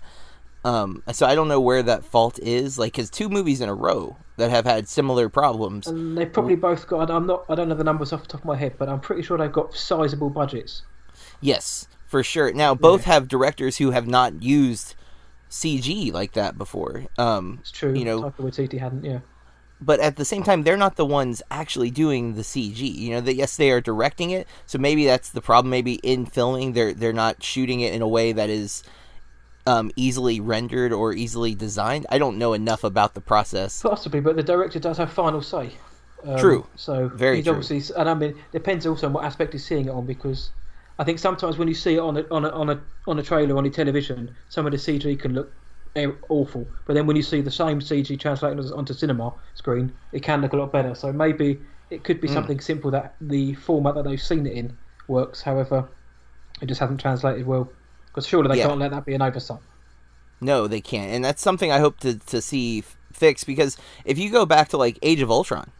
[0.64, 2.78] Um, so I don't know where that fault is.
[2.78, 5.88] Like, because two movies in a row that have had similar problems.
[5.88, 7.10] And they probably both got.
[7.10, 7.46] I'm not.
[7.50, 9.38] I don't know the numbers off the top of my head, but I'm pretty sure
[9.38, 10.84] they've got sizable budgets.
[11.40, 12.54] Yes, for sure.
[12.54, 14.96] Now both have directors who have not used
[15.50, 17.06] CG like that before.
[17.18, 17.94] Um, It's true.
[17.94, 19.04] You know, Taika Waititi hadn't.
[19.04, 19.20] Yeah.
[19.82, 22.80] But at the same time, they're not the ones actually doing the CG.
[22.80, 24.48] You know, that yes, they are directing it.
[24.66, 25.72] So maybe that's the problem.
[25.72, 28.84] Maybe in filming, they're they're not shooting it in a way that is
[29.66, 32.06] um, easily rendered or easily designed.
[32.10, 33.82] I don't know enough about the process.
[33.82, 35.72] Possibly, but the director does have final say.
[36.24, 36.68] Um, True.
[36.76, 37.56] So Very he's true.
[37.56, 40.52] obviously, and I mean, it depends also on what aspect he's seeing it on because
[41.00, 43.24] I think sometimes when you see it on a on a on a on a
[43.24, 45.52] trailer on your television, some of the CG can look
[45.96, 50.22] eh, awful, but then when you see the same CG translated onto cinema screen, it
[50.24, 50.96] can look a lot better.
[50.96, 52.30] So maybe it could be Hmm.
[52.30, 54.78] something simple that the format that they've seen it in
[55.08, 55.42] works.
[55.42, 55.90] However,
[56.62, 57.74] it just hasn't translated well.
[58.08, 58.64] Because surely they Yeah.
[58.64, 59.60] can't let that be an oversight.
[60.40, 64.18] No, they can't, and that's something I hope to to see f- fixed because if
[64.18, 65.72] you go back to like Age of Ultron,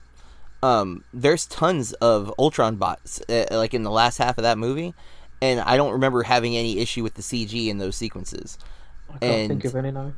[0.64, 4.96] um, there's tons of Ultron bots uh, like in the last half of that movie,
[5.42, 8.58] and I don't remember having any issue with the CG in those sequences.
[9.16, 10.14] I can't think And- of any no.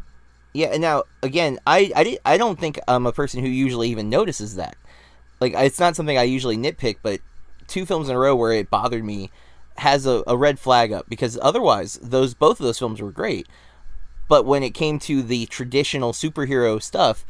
[0.56, 3.90] Yeah, and now again, I I, did, I don't think I'm a person who usually
[3.90, 4.76] even notices that.
[5.40, 7.22] Like it's not something I usually nitpick, but
[7.68, 9.32] two films in a row where it bothered me
[9.78, 13.48] has a, a red flag up because otherwise those both of those films were great.
[14.30, 17.26] But when it came to the traditional superhero stuff,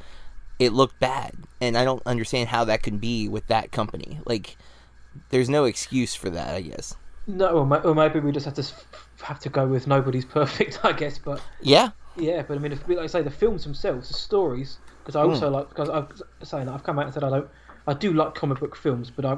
[0.60, 4.20] it looked bad, and I don't understand how that can be with that company.
[4.26, 4.58] Like,
[5.30, 6.96] there's no excuse for that, I guess.
[7.26, 8.64] No, or, ma- or maybe we just have to
[9.24, 11.18] have to go with nobody's perfect, I guess.
[11.18, 14.80] But Yeah, yeah, but I mean, if, like I say, the films themselves, the stories,
[15.04, 16.08] because I also like because I'm
[16.44, 17.50] saying that I've come out and said I don't,
[17.88, 19.36] I do like comic book films, but I,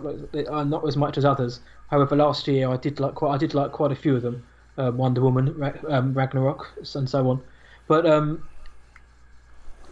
[0.52, 1.62] I'm not as much as others.
[1.88, 4.44] However, last year I did like quite, I did like quite a few of them,
[4.78, 7.44] um, Wonder Woman, Ra- um, Ragnarok, and so on.
[7.88, 8.44] But um,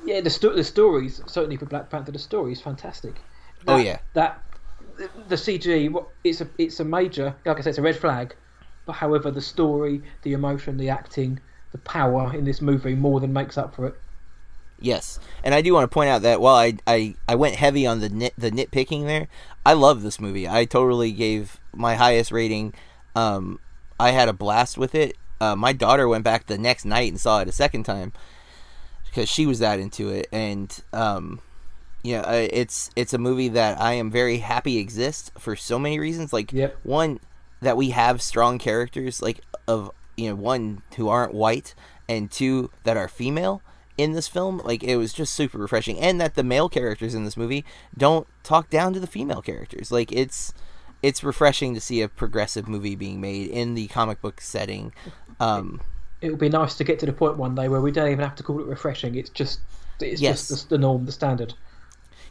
[0.05, 3.23] yeah, the sto- the stories certainly for Black Panther, the story is fantastic.
[3.67, 3.99] Oh, yeah.
[4.13, 4.43] that
[4.97, 7.95] the- the CG, what- it's a it's a major, like I said, it's a red
[7.95, 8.35] flag.
[8.85, 11.39] But however, the story, the emotion, the acting,
[11.71, 13.95] the power in this movie more than makes up for it.
[14.79, 17.87] Yes, and I do want to point out that while I I, I went heavy
[17.87, 19.27] on the nit the nitpicking there,
[19.65, 20.47] I love this movie.
[20.47, 22.73] I totally gave my highest rating.
[23.15, 23.59] Um,
[23.99, 25.15] I had a blast with it.
[25.39, 28.11] Uh, my daughter went back the next night and saw it a second time
[29.05, 31.39] because she was that into it, and um,
[32.03, 36.33] yeah, it's it's a movie that I am very happy exists for so many reasons.
[36.33, 36.77] Like Yep.
[36.83, 37.19] one
[37.63, 41.75] that we have strong characters, like of you know one who aren't white,
[42.07, 43.61] and two that are female
[43.97, 44.61] in this film.
[44.63, 47.65] Like it was just super refreshing, and that the male characters in this movie
[47.97, 49.91] don't talk down to the female characters.
[49.91, 50.53] Like it's
[51.01, 54.93] it's refreshing to see a progressive movie being made in the comic book setting.
[55.39, 55.81] Um,
[56.21, 58.23] It would be nice to get to the point one day where we don't even
[58.23, 59.15] have to call it refreshing.
[59.15, 59.61] It's just
[59.99, 60.47] it's Yes.
[60.47, 61.53] just the, the norm, the standard.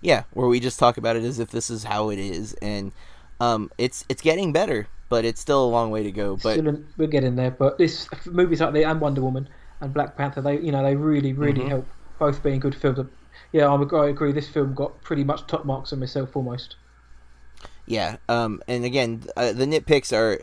[0.00, 2.92] yeah, where we just talk about it as if this is how it is, and
[3.40, 6.36] um, it's it's getting better, but it's still a long way to go.
[6.36, 9.48] But Still, in- we're getting there, but this movies like the and Wonder Woman
[9.80, 11.68] and Black Panther, they you know they really really Mm-hmm.
[11.68, 13.10] help both being good films.
[13.50, 14.32] Yeah, I'm, I agree.
[14.32, 16.76] This film got pretty much top marks on myself almost.
[17.86, 20.40] Yeah, um, and again, uh, the nitpicks are,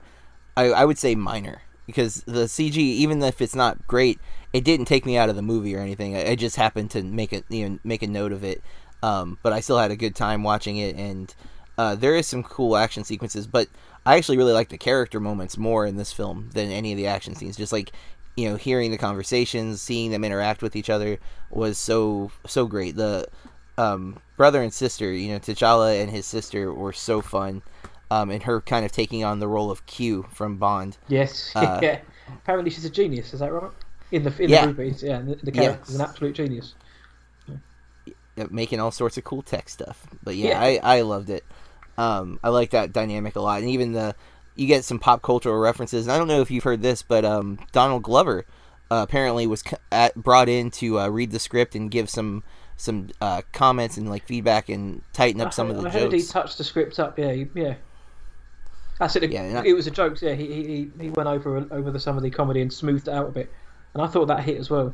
[0.58, 4.22] I, I would say minor because the CG, even if it's not great,
[4.54, 6.16] it didn't take me out of the movie or anything.
[6.16, 8.64] I, I just happened to make a you know make a note of it,
[9.04, 11.34] um, but I still had a good time watching it, and
[11.78, 13.48] uh, there is some cool action sequences.
[13.48, 13.70] But
[14.06, 17.08] I actually really like the character moments more in this film than any of the
[17.08, 17.58] action scenes.
[17.58, 17.92] Just like
[18.36, 22.96] you know, hearing the conversations, seeing them interact with each other was so so great.
[22.96, 23.28] The
[23.78, 27.62] um, brother and sister, you know, T'Challa and his sister were so fun.
[28.12, 30.98] Um, and her kind of taking on the role of Q from Bond.
[31.10, 32.00] Yes, Uh, yeah.
[32.28, 33.34] Apparently she's a genius.
[33.34, 33.72] Is that right?
[34.12, 34.62] In the in Yeah.
[34.66, 35.20] the movies, yeah.
[35.22, 36.74] The, the character's an absolute genius.
[38.38, 40.08] uh, making all sorts of cool tech stuff.
[40.24, 40.80] But yeah, Yeah.
[40.84, 41.44] I, I loved it.
[42.00, 44.16] Um, I like that dynamic a lot, and even the
[44.56, 46.06] you get some pop cultural references.
[46.08, 48.46] And I don't know if you've heard this, but um, Donald Glover
[48.90, 52.44] uh, apparently was at, brought in to uh, read the script and give some
[52.78, 55.92] some uh, comments and like feedback and tighten up I some heard, of the I
[55.92, 56.32] heard he jokes.
[56.32, 57.20] touched the script up.
[57.20, 57.76] Yeah, he, yeah.
[59.00, 59.30] That's it.
[59.32, 60.22] Yeah, it was a joke.
[60.22, 63.08] Yeah, he, he, he- he went over over the, some of the comedy and smoothed
[63.08, 63.52] it out a bit,
[63.94, 64.94] and I thought that hit as well.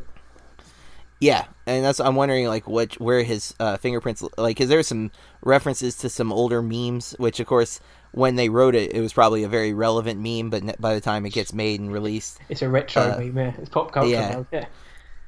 [1.20, 5.12] Yeah, and that's I'm wondering like what where his uh, fingerprints like because there's some
[5.42, 7.80] references to some older memes, which of course
[8.12, 11.26] when they wrote it, it was probably a very relevant meme, but by the time
[11.26, 13.38] it gets made and released, It's a retro Uh, meme.
[13.38, 14.10] Yeah, it's pop culture.
[14.10, 14.30] yeah.
[14.30, 14.66] now, yeah.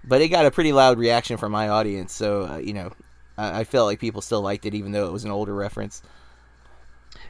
[0.04, 2.14] but it got a pretty loud reaction from my audience.
[2.14, 2.92] So uh, you know,
[3.38, 6.02] I-, I felt like people still liked it, even though it was an older reference.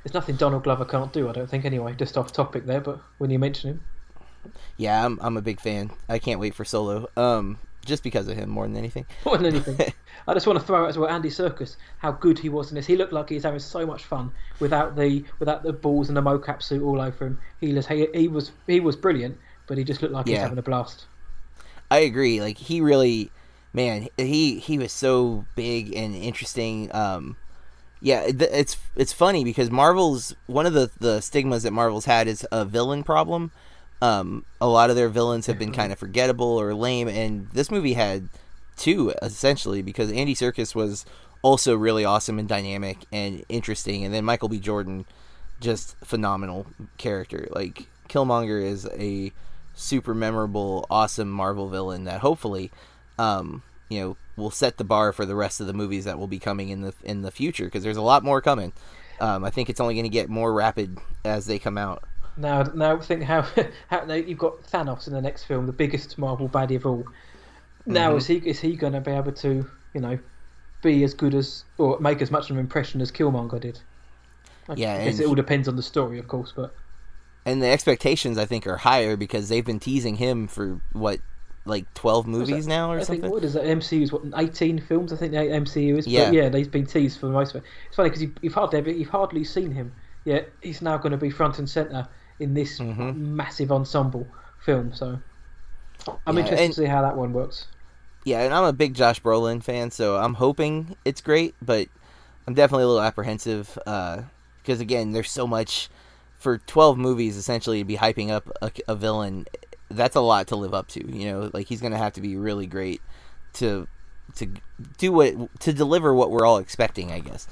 [0.03, 1.29] There's nothing Donald Glover can't do.
[1.29, 1.93] I don't think anyway.
[1.97, 3.81] Just off topic there, but when you mention him,
[4.77, 5.91] Yeah, I'm I'm a big fan.
[6.09, 7.07] I can't wait for Solo.
[7.15, 9.05] Um, just because of him more than anything.
[9.25, 9.93] more than anything,
[10.27, 12.75] I just want to throw out as well Andy Serkis, how good he was in
[12.75, 12.85] this.
[12.85, 16.17] He looked like he was having so much fun without the without the balls and
[16.17, 17.39] the mocap suit all over him.
[17.59, 20.41] He was he, he was he was brilliant, but he just looked like he was
[20.41, 21.05] having a blast.
[21.89, 22.41] I agree.
[22.41, 23.31] Like he really,
[23.73, 26.93] man, he he was so big and interesting.
[26.93, 27.37] Um,
[28.01, 32.45] yeah, it's it's funny because Marvel's one of the the stigmas that Marvel's had is
[32.51, 33.51] a villain problem.
[34.01, 37.71] Um, a lot of their villains have been kind of forgettable or lame, and this
[37.71, 38.29] movie had
[38.75, 41.03] two essentially because Andy Serkis was
[41.41, 44.59] also really awesome and dynamic and interesting, and then Michael B.
[44.59, 45.05] Jordan,
[45.59, 47.47] just phenomenal character.
[47.51, 49.31] Like Killmonger is a
[49.73, 52.71] super memorable, awesome Marvel villain that hopefully,
[53.17, 56.27] um, you know, will set the bar for the rest of the movies that will
[56.27, 58.73] be coming in the in the future because there's a lot more coming.
[59.19, 62.03] Um, I think it's only going to get more rapid as they come out.
[62.37, 63.41] Now, now think how
[63.89, 67.11] how now you've got Thanos in the next film, the biggest Marvel baddie of all.
[67.85, 68.17] Now Mm-hmm.
[68.17, 70.19] is he is he going to be able to you know
[70.83, 73.81] be as good as or make as much of an impression as Killmonger did?
[74.69, 76.77] I Yeah, guess and it all depends on the story, of course, but
[77.45, 81.21] And the expectations I think are higher because they've been teasing him for what,
[81.65, 83.31] like twelve movies now or I think something.
[83.31, 83.65] what is that?
[83.65, 85.13] MCU's what eighteen films?
[85.13, 86.07] I think the MCU is.
[86.07, 86.07] Yeah.
[86.07, 87.67] But yeah, they've been teased for the most of it.
[87.87, 89.93] It's funny because you, you've hardly you've hardly seen him.
[90.25, 92.07] Yet he's now going to be front and center
[92.39, 93.15] in this Mhm.
[93.15, 94.27] massive ensemble
[94.63, 94.93] film.
[94.93, 95.19] So
[96.25, 97.67] I'm Yeah, interested and- to see how that one works.
[98.23, 101.87] Yeah, and I'm a big Josh Brolin fan, so I'm hoping it's great, but
[102.45, 105.89] I'm definitely a little apprehensive because again, there's so much
[106.37, 109.45] for 12 movies essentially to be hyping up a, a villain.
[109.89, 111.49] That's a lot to live up to, you know.
[111.53, 113.01] Like he's gonna have to be really great
[113.53, 113.87] to
[114.35, 114.47] to
[114.97, 117.47] do what to deliver what we're all expecting, I guess.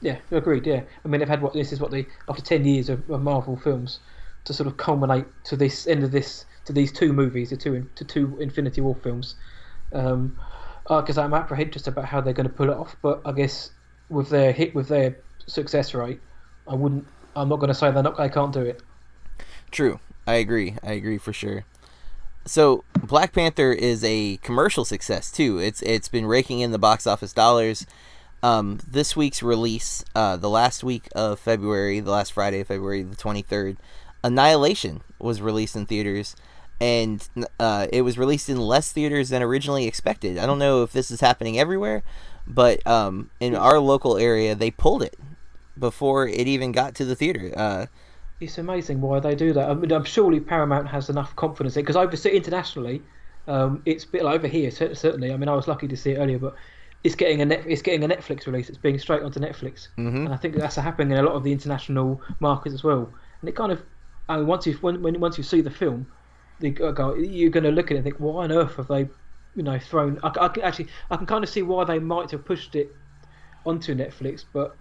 [0.00, 0.66] Yeah, agreed.
[0.66, 3.22] Yeah, I mean they've had what this is what they after ten years of, of
[3.22, 4.00] Marvel films
[4.44, 7.88] to sort of culminate to this end of this to these two movies, the two
[7.96, 9.34] to two Infinity War films.
[9.92, 10.38] Um,
[10.88, 13.70] because I'm apprehensive just about how they're going to pull it off, but I guess
[14.08, 16.20] with their hit with their success rate,
[16.66, 17.06] I wouldn't.
[17.36, 18.16] I'm not going to say they're not.
[18.16, 18.82] They can't do it.
[19.70, 20.00] True.
[20.26, 20.76] I agree.
[20.82, 21.64] I agree for sure.
[22.44, 25.58] So Black Panther is a commercial success too.
[25.58, 27.86] It's it's been raking in the box office dollars.
[28.42, 33.02] Um, this week's release, uh, the last week of February, the last Friday of February,
[33.02, 33.76] the twenty third,
[34.24, 36.36] Annihilation was released in theaters,
[36.80, 37.28] and
[37.58, 40.38] uh, it was released in less theaters than originally expected.
[40.38, 42.02] I don't know if this is happening everywhere,
[42.46, 45.16] but um, in our local area, they pulled it
[45.78, 47.52] before it even got to the theater.
[47.56, 47.86] Uh,
[48.40, 49.68] It's amazing why they do that.
[49.68, 53.02] I mean, I'm surely Paramount has enough confidence in because overseas internationally,
[53.46, 55.32] um, it's a bit like over here certainly.
[55.32, 56.54] I mean, I was lucky to see it earlier, but
[57.02, 58.68] it's getting a net, it's getting a Netflix release.
[58.68, 60.24] It's being straight onto Netflix, Mhm.
[60.26, 63.14] and I think that's happening in a lot of the international markets as well.
[63.40, 63.82] And it kind of,
[64.28, 66.06] I mean, once you when, when once you see the film,
[66.60, 69.08] you go, you're going to look at it and think, why on earth have they,
[69.54, 70.18] you know, thrown?
[70.22, 72.94] I, I can actually I can kind of see why they might have pushed it
[73.64, 74.76] onto Netflix, but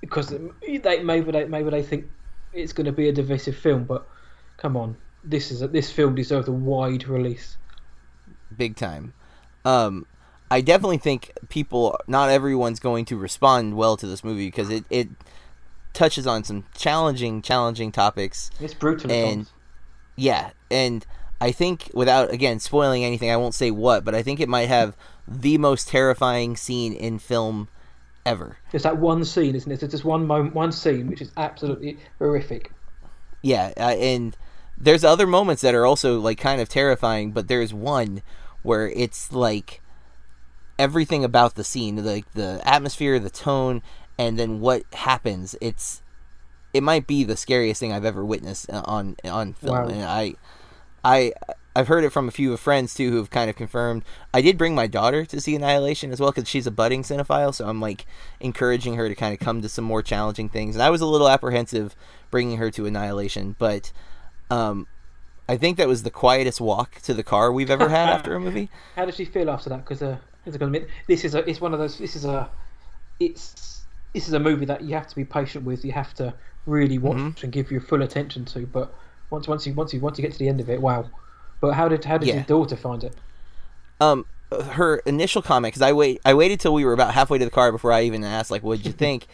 [0.00, 2.06] because they maybe they maybe they think
[2.52, 4.06] it's going to be a divisive film, but
[4.56, 7.56] come on, this is a, this film deserves a wide release.
[8.56, 9.12] big time.
[9.64, 10.06] Um,
[10.52, 14.84] I definitely think people, not everyone's going to respond well to this movie because it,
[14.90, 15.08] it
[15.94, 18.50] touches on some challenging, challenging topics.
[18.60, 19.10] It's brutal.
[19.10, 19.46] And-.
[20.14, 21.06] Yeah, and
[21.40, 24.68] I think without again spoiling anything, I won't say what, but I think it might
[24.68, 24.94] have
[25.26, 27.68] the most terrifying scene in film
[28.26, 28.58] ever.
[28.74, 29.80] It's that one scene, isn't it?
[29.80, 32.70] There's just one moment, one scene which is absolutely horrific.
[33.40, 34.36] Yeah, uh, and
[34.76, 38.20] there's other moments that are also like kind of terrifying, but there's one
[38.62, 39.81] where it's like
[40.78, 43.82] everything about the scene, like the atmosphere, the tone,
[44.18, 45.54] and then what happens.
[45.60, 46.02] It's
[46.74, 49.88] it might be the scariest thing I've ever witnessed uh, on on film, Wow.
[49.88, 50.34] and I
[51.04, 51.32] I
[51.74, 54.04] I've heard it from a few of friends too who've kind of confirmed.
[54.34, 57.54] I did bring my daughter to see Annihilation as well because she's a budding cinephile,
[57.54, 58.04] so I'm like
[58.40, 60.76] encouraging her to kind of come to some more challenging things.
[60.76, 61.94] And I was a little apprehensive
[62.30, 63.90] bringing her to Annihilation, but
[64.50, 64.86] um,
[65.48, 68.40] I think that was the quietest walk to the car we've ever had after a
[68.40, 68.68] movie.
[68.96, 69.78] How does she feel after that?
[69.84, 71.98] Because uh, it's gonna admit, this is a it's one of those.
[71.98, 72.48] This is a
[73.20, 73.82] it's
[74.14, 75.84] this is a movie that you have to be patient with.
[75.84, 76.34] You have to
[76.66, 77.42] really watch Mhm.
[77.44, 78.66] and give your full attention to.
[78.66, 78.94] But
[79.30, 81.06] once once you once you once you get to the end of it, wow.
[81.60, 82.34] But how did how did Yeah.
[82.36, 83.14] your daughter find it?
[84.00, 84.24] um
[84.72, 87.50] her initial comment because I wait I waited till we were about halfway to the
[87.50, 89.26] car before I even asked like what did you think,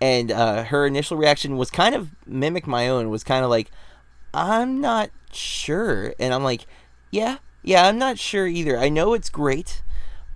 [0.00, 3.70] and uh, her initial reaction was kind of mimic my own was kind of like
[4.32, 6.66] I'm not sure and I'm like
[7.10, 9.82] yeah yeah I'm not sure either I know it's great,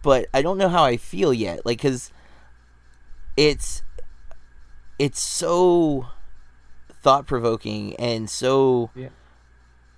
[0.07, 2.13] but I don't know how I feel yet like because
[3.37, 3.83] it's
[5.01, 6.07] it's so
[7.03, 9.09] thought provoking and so Yeah.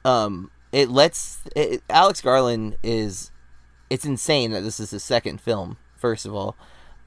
[0.07, 3.31] um it lets it, Alex Garland is
[3.91, 6.57] it's insane that this is his second film first of all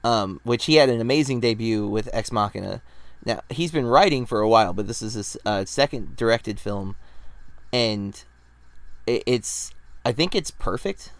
[0.04, 2.82] um which he had an amazing debut with Ex Machina
[3.26, 6.94] now he's been writing for a while but this is his uh, second directed film
[7.72, 8.22] and
[9.08, 9.72] it, it's
[10.04, 11.10] I think it's perfect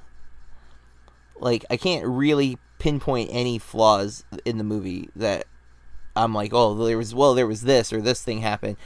[1.41, 5.47] like I can't really pinpoint any flaws in the movie that
[6.17, 8.77] I'm like, oh, there was well, there was this or this thing happened.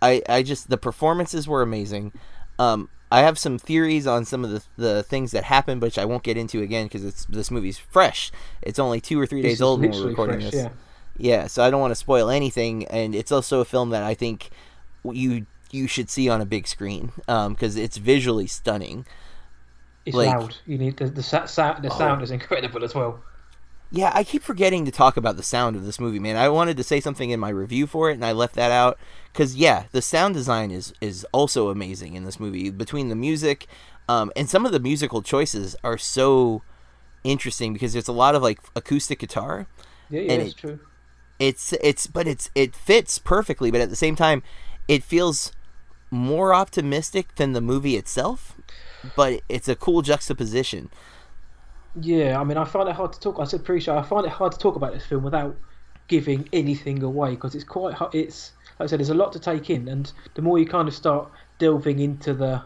[0.00, 2.12] I I just the performances were amazing.
[2.58, 6.04] Um, I have some theories on some of the the things that happened, which I
[6.04, 8.30] won't get into again because it's this movie's fresh.
[8.62, 10.62] It's only two or three days old when we're recording fresh, this.
[10.64, 10.70] Yeah.
[11.20, 14.14] Yeah, so I don't want to spoil anything, and it's also a film that I
[14.14, 14.50] think
[15.04, 19.04] you you should see on a big screen because it's visually stunning.
[20.08, 20.56] It's Like- loud.
[20.66, 23.20] You need the the, sa- the sound is incredible as well.
[23.90, 26.36] Yeah, I keep forgetting to talk about the sound of this movie, man.
[26.36, 28.98] I wanted to say something in my review for it, and I left that out
[29.32, 32.68] because yeah, the sound design is is also amazing in this movie.
[32.70, 33.66] Between the music,
[34.08, 36.62] um, and some of the musical choices are so
[37.24, 39.66] interesting because there's a lot of like acoustic guitar.
[40.10, 40.78] Yeah, yeah, it's it- true.
[41.38, 44.42] It's it's but it's it fits perfectly, but at the same time,
[44.88, 45.52] it feels
[46.10, 48.54] more optimistic than the movie itself.
[49.16, 50.90] But it's a cool juxtaposition.
[52.00, 53.38] Yeah, I mean, I find it hard to talk.
[53.40, 53.96] I said pre-show.
[53.96, 55.56] I find it hard to talk about this film without
[56.08, 57.94] giving anything away because it's quite.
[57.94, 60.66] hu- It's like I said, there's a lot to take in, and the more you
[60.66, 62.62] kind of start delving into the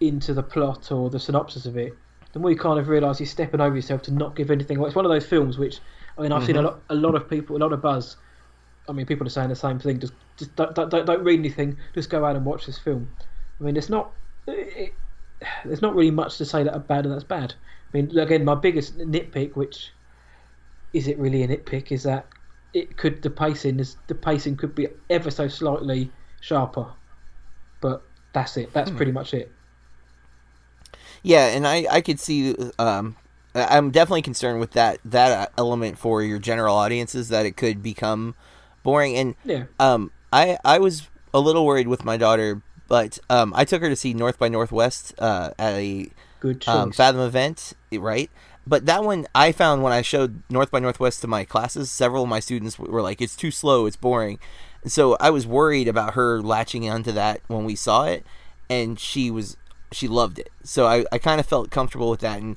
[0.00, 1.92] into the plot or the synopsis of it,
[2.32, 4.88] the more you kind of realise you're stepping over yourself to not give anything away.
[4.88, 5.80] It's one of those films which,
[6.16, 6.66] I mean, I've seen a mm-hmm.
[6.66, 8.16] lot, a lot of people, a lot of buzz.
[8.88, 10.00] I mean, people are saying the same thing.
[10.00, 11.76] Just, just don't, don't, don't don't read anything.
[11.94, 13.10] Just go out and watch this film.
[13.60, 14.12] I mean, it's not.
[14.46, 14.94] It,
[15.64, 17.54] there's not really much to say that bad and that's bad.
[17.92, 19.92] I mean, again, my biggest nitpick, which
[20.92, 22.28] is it really a nitpick, is that
[22.72, 26.94] it could the pacing is the pacing could be ever so slightly sharper,
[27.80, 28.72] but that's it.
[28.72, 29.52] That's pretty much it.
[31.22, 33.16] Yeah, and I I could see um
[33.54, 38.34] I'm definitely concerned with that that element for your general audiences that it could become
[38.82, 43.54] boring and Yeah, um I I was a little worried with my daughter but um
[43.56, 46.10] I took her to see North by Northwest uh at a
[46.66, 48.30] um, Fathom Event, right?
[48.66, 52.24] But that one I found when I showed North by Northwest to my classes, several
[52.24, 54.38] of my students were like, "It's too slow, it's boring,"
[54.82, 58.24] and so I was worried about her latching onto that when we saw it,
[58.68, 59.56] and she was
[59.92, 60.50] she loved it.
[60.62, 62.56] So I, I kind of felt comfortable with that, and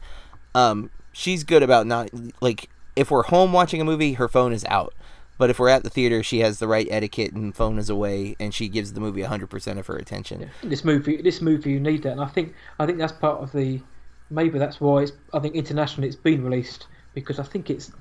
[0.54, 2.10] um, she's good about not
[2.42, 4.94] like if we're home watching a movie, her phone is out.
[5.38, 8.36] But if we're at the theater, she has the right etiquette and phone is away,
[8.40, 10.50] and she gives the movie 100% of her attention.
[10.64, 12.12] this movie this movie you need that.
[12.12, 13.82] And i think i think that's part of the
[14.30, 17.92] maybe that's why it's i think internationally it's been released because i think it's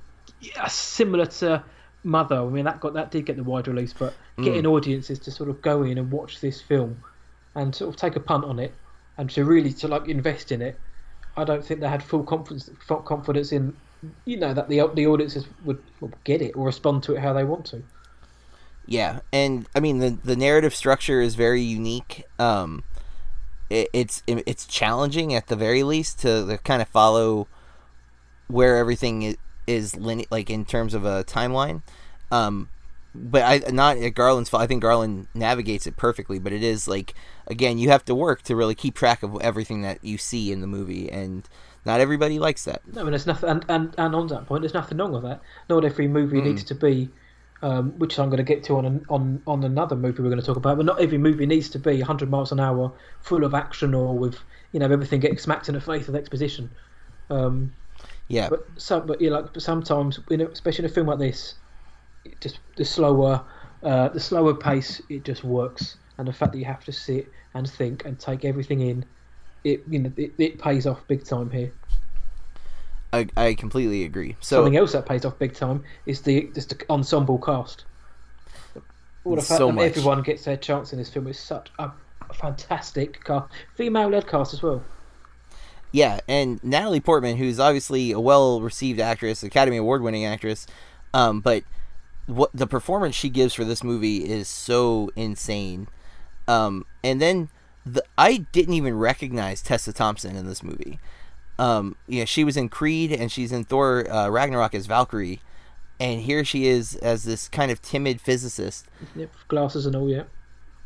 [0.41, 1.63] yeah, similar to
[2.03, 2.35] mother.
[2.35, 4.43] I mean that got that did get the wide release but mm.
[4.43, 7.01] getting audiences to sort of go in and watch this film
[7.55, 8.73] and sort of take a punt on it
[9.17, 10.77] and to really to like invest in it
[11.37, 13.75] i don't think they had full confidence full confidence in
[14.25, 17.33] you know that the the audiences would, would get it or respond to it how
[17.33, 17.83] they want to
[18.85, 22.23] Yeah, and I mean the the narrative structure is very unique.
[22.39, 22.83] Um,
[23.69, 27.47] it, it's it, it's challenging at the very least to, to kind of follow
[28.47, 29.37] where everything is,
[29.67, 31.81] is line- like in terms of a timeline.
[32.31, 32.69] Um,
[33.15, 34.63] but I not at Garland's fault.
[34.63, 36.39] I think Garland navigates it perfectly.
[36.39, 37.13] But it is like
[37.47, 40.61] again, you have to work to really keep track of everything that you see in
[40.61, 41.47] the movie, and
[41.85, 42.81] not everybody likes that.
[42.93, 45.41] No, and there's nothing, and, and, and on that point, there's nothing wrong with that.
[45.69, 47.09] Not every movie needs to be,
[47.61, 50.39] um, which I'm going to get to on an, on on another movie we're going
[50.39, 50.77] to talk about.
[50.77, 54.17] But not every movie needs to be 100 miles an hour, full of action, or
[54.17, 54.37] with
[54.71, 56.69] you know everything getting smacked in the face with exposition.
[57.29, 57.73] Um,
[58.27, 61.19] Yeah, but some, but yeah, like but sometimes, you know, especially in a film like
[61.19, 61.55] this,
[62.25, 63.43] it just the slower,
[63.83, 67.31] uh, the slower pace, it just works, and the fact that you have to sit
[67.53, 69.05] and think and take everything in,
[69.63, 71.71] it you know it, it pays off big time here.
[73.11, 74.35] I, I completely agree.
[74.39, 77.85] So Something else that pays off big time is the just the ensemble cast.
[79.23, 79.85] All the fact So that much.
[79.91, 81.91] everyone gets their chance in this film is such a,
[82.33, 84.83] fantastic cast, female-led cast as well.
[85.91, 90.65] Yeah, and Natalie Portman, who's obviously a well-received actress, Academy Award-winning actress,
[91.13, 91.63] um, but
[92.25, 95.87] what the performance she gives for this movie is so insane.
[96.47, 97.49] Um, and then
[97.85, 100.99] the I didn't even recognize Tessa Thompson in this movie.
[101.59, 105.41] Um, yeah, she was in Creed and she's in Thor uh, Ragnarok as Valkyrie,
[105.99, 108.87] and here she is as this kind of timid physicist.
[109.15, 110.23] Yep, glasses and all, yeah.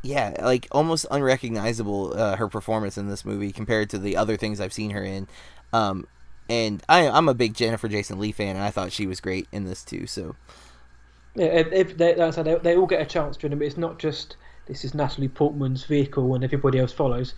[0.04, 4.60] Yeah, like almost unrecognizable uh, her performance in this movie compared to the other things
[4.62, 5.28] I've seen her in.
[5.74, 6.08] Um,
[6.50, 9.48] and I, I'm a big Jennifer Jason Lee fan, and I thought she was great
[9.52, 10.08] in this too.
[10.08, 10.38] So
[11.36, 13.66] Yeah, if, they, that's how they, they all get a chance during it.
[13.66, 14.38] It's not just
[14.68, 17.34] this is Natalie Portman's vehicle and everybody else follows.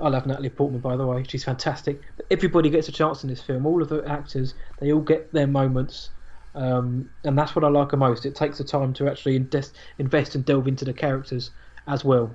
[0.00, 1.24] I love Natalie Portman, by the way.
[1.26, 2.00] She's fantastic.
[2.16, 3.66] But everybody gets a chance in this film.
[3.66, 6.10] All of the actors, they all get their moments.
[6.54, 8.24] Um, and that's what I like the most.
[8.24, 11.50] It takes the time to actually invest, invest and delve into the characters
[11.86, 12.34] as well.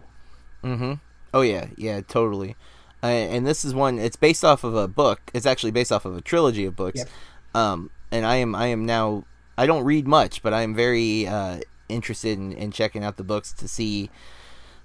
[0.64, 0.94] Mm-hmm.
[1.34, 2.56] Oh yeah, yeah, totally.
[3.02, 4.00] Uh, and this is one.
[4.00, 5.20] It's based off of a book.
[5.34, 7.00] It's actually based off of a trilogy of books.
[7.00, 7.10] Yep.
[7.56, 9.26] Um, and I am I am now.
[9.58, 11.60] I don't read much, but I am very uh,
[11.90, 14.10] interested in, in checking out the books to see,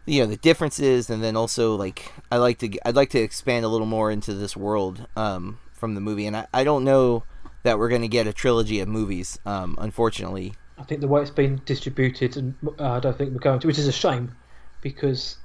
[0.07, 3.64] you know, the differences, and then also like I like to I'd like to expand
[3.64, 6.26] a little more into this world um, from the movie.
[6.26, 7.24] And I, I don't know
[7.62, 9.38] that we're going to get a trilogy of movies.
[9.44, 13.38] Um, unfortunately, I think the way it's been distributed, and uh, I don't think we're
[13.38, 14.34] going to, which is a shame,
[14.80, 15.36] because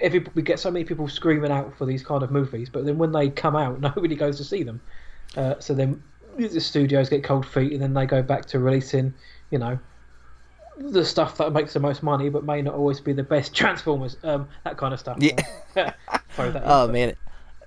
[0.00, 2.98] every we get so many people screaming out for these kind of movies, but then
[2.98, 4.80] when they come out, nobody goes to see them.
[5.36, 6.02] Uh, so then
[6.36, 9.14] the studios get cold feet, and then they go back to releasing,
[9.50, 9.78] you know,
[10.78, 14.16] the stuff that makes the most money, but may not always be the best Transformers,
[14.22, 15.18] um, that kind of stuff.
[15.20, 15.40] Yeah.
[16.36, 16.62] Sorry, that.
[16.64, 17.14] oh man,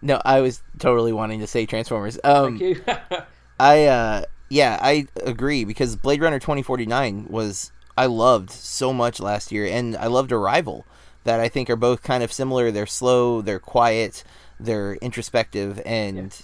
[0.01, 2.19] no, I was totally wanting to say Transformers.
[2.23, 2.83] Um, Thank you.
[3.59, 9.51] I uh yeah, I agree because Blade Runner 2049 was I loved so much last
[9.51, 10.85] year and I loved Arrival
[11.23, 12.71] that I think are both kind of similar.
[12.71, 14.23] They're slow, they're quiet,
[14.59, 16.39] they're introspective and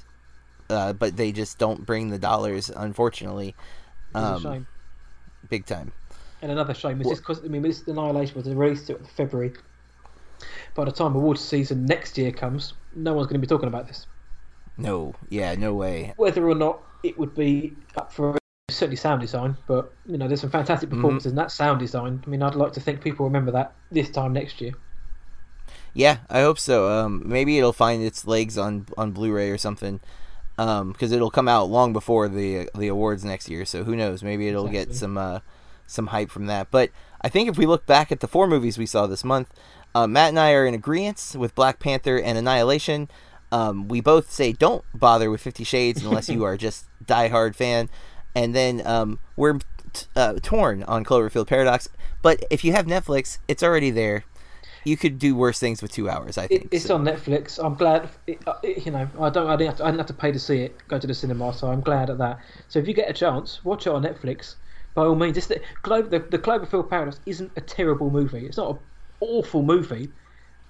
[0.69, 3.55] uh but they just don't bring the dollars unfortunately.
[4.15, 4.67] Um
[5.49, 5.91] big time.
[6.43, 9.53] And another shame is this because I mean this Annihilation was released in February.
[10.75, 13.87] By the time awards season next year comes, no one's going to be talking about
[13.87, 14.07] this.
[14.77, 16.13] No, yeah, no way.
[16.17, 18.37] Whether or not it would be up for
[18.69, 22.21] certainly sound design, but you know there's some fantastic performances in that sound design.
[22.27, 24.73] I mean, I'd like to think people remember that this time next year.
[25.93, 26.89] Yeah, I hope so.
[26.89, 30.01] Um, maybe it'll find its legs on on Blu-ray or something,
[30.57, 33.63] because it'll come out long before the the awards next year.
[33.63, 34.23] So who knows?
[34.23, 35.39] Maybe it'll get some uh,
[35.87, 36.69] some hype from that.
[36.71, 36.89] But
[37.21, 39.49] I think if we look back at the four movies we saw this month,
[39.95, 43.09] uh, Matt and I are in agreement with Black Panther and Annihilation.
[43.51, 47.89] Um, we both say don't bother with Fifty Shades unless you are just diehard fan,
[48.35, 49.59] and then um, we're
[49.93, 51.87] t- uh, torn on Cloverfield Paradox.
[52.23, 54.23] But if you have Netflix, it's already there.
[54.85, 56.37] you could do worse things with two hours.
[56.37, 56.95] I think It, it's so.
[56.95, 57.63] on Netflix.
[57.63, 58.09] I'm glad.
[58.27, 59.47] It, uh, it, you know, I don't.
[59.47, 60.75] I didn't, have to, I didn't have to pay to see it.
[60.87, 62.39] Go to the cinema, so I'm glad at that.
[62.67, 64.55] So if you get a chance, watch it on Netflix.
[64.93, 68.45] By all means, it's the, Glo- the, the Cloverfield Paradox isn't a terrible movie.
[68.45, 68.79] It's not an
[69.21, 70.09] awful movie.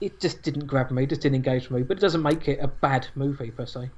[0.02, 1.06] It just didn't grab me.
[1.06, 1.84] Just didn't engage me.
[1.84, 3.90] But it doesn't make it a bad movie per se.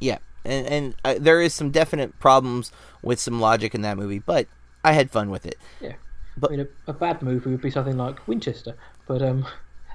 [0.00, 2.70] Yeah, and and uh, there is some definite problems
[3.02, 4.46] with some logic in that movie, but
[4.84, 5.56] I had fun with it.
[5.80, 5.94] Yeah.
[6.36, 8.74] But- I mean, a, a bad movie would be something like Winchester,
[9.06, 9.44] but um,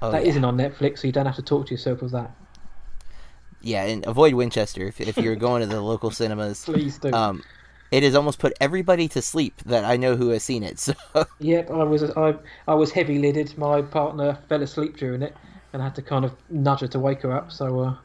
[0.02, 0.38] Oh, that yeah.
[0.38, 2.30] not on Netflix, so you don't have to talk to yourself with that.
[3.62, 6.62] Yeah, and avoid Winchester if, if you're going to the local cinemas.
[6.66, 7.10] Please do.
[7.12, 7.42] Um,
[7.94, 10.78] it has almost put everybody to sleep that I know who has seen it.
[11.14, 12.34] So Yep, I was I
[12.66, 13.56] I was heavy lidded.
[13.56, 15.36] My partner fell asleep during it,
[15.72, 17.52] and I had to kind of nudge her to wake her up.
[17.52, 17.96] So uh,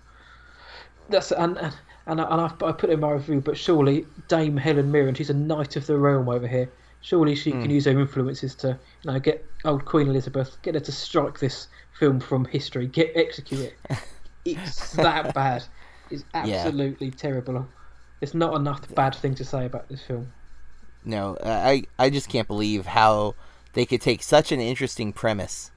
[1.09, 1.75] that's and and
[2.05, 3.41] and, I, and I, I put in my review.
[3.41, 6.69] But surely Dame Helen Mirren, she's a knight of the realm over here.
[7.01, 10.81] Surely she can use her influences to you know get old Queen Elizabeth, get her
[10.81, 11.67] to strike this
[11.97, 13.75] film from history, get execute it.
[14.45, 15.65] It's that bad.
[16.09, 17.67] It's absolutely terrible.
[18.22, 20.34] There's not enough bad thing to say about this film.
[21.03, 23.36] no, I I just can't believe how
[23.74, 25.72] they could take such an interesting premise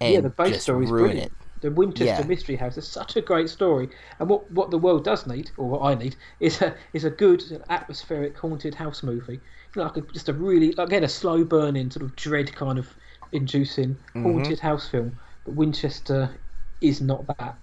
[0.00, 1.18] and yeah, the base just story is ruin brilliant.
[1.18, 1.32] it.
[1.60, 2.24] The Winchester Yeah.
[2.24, 5.68] Mystery House is such a great story, and what what the world does need, or
[5.68, 9.34] what I need, is a is a good atmospheric haunted house movie.
[9.34, 9.40] You
[9.76, 12.96] know, like a, just a really again a slow burning sort of dread kind of
[13.32, 14.22] inducing Mm-hmm.
[14.22, 15.20] haunted house film.
[15.44, 16.40] But Winchester
[16.80, 17.58] is not that.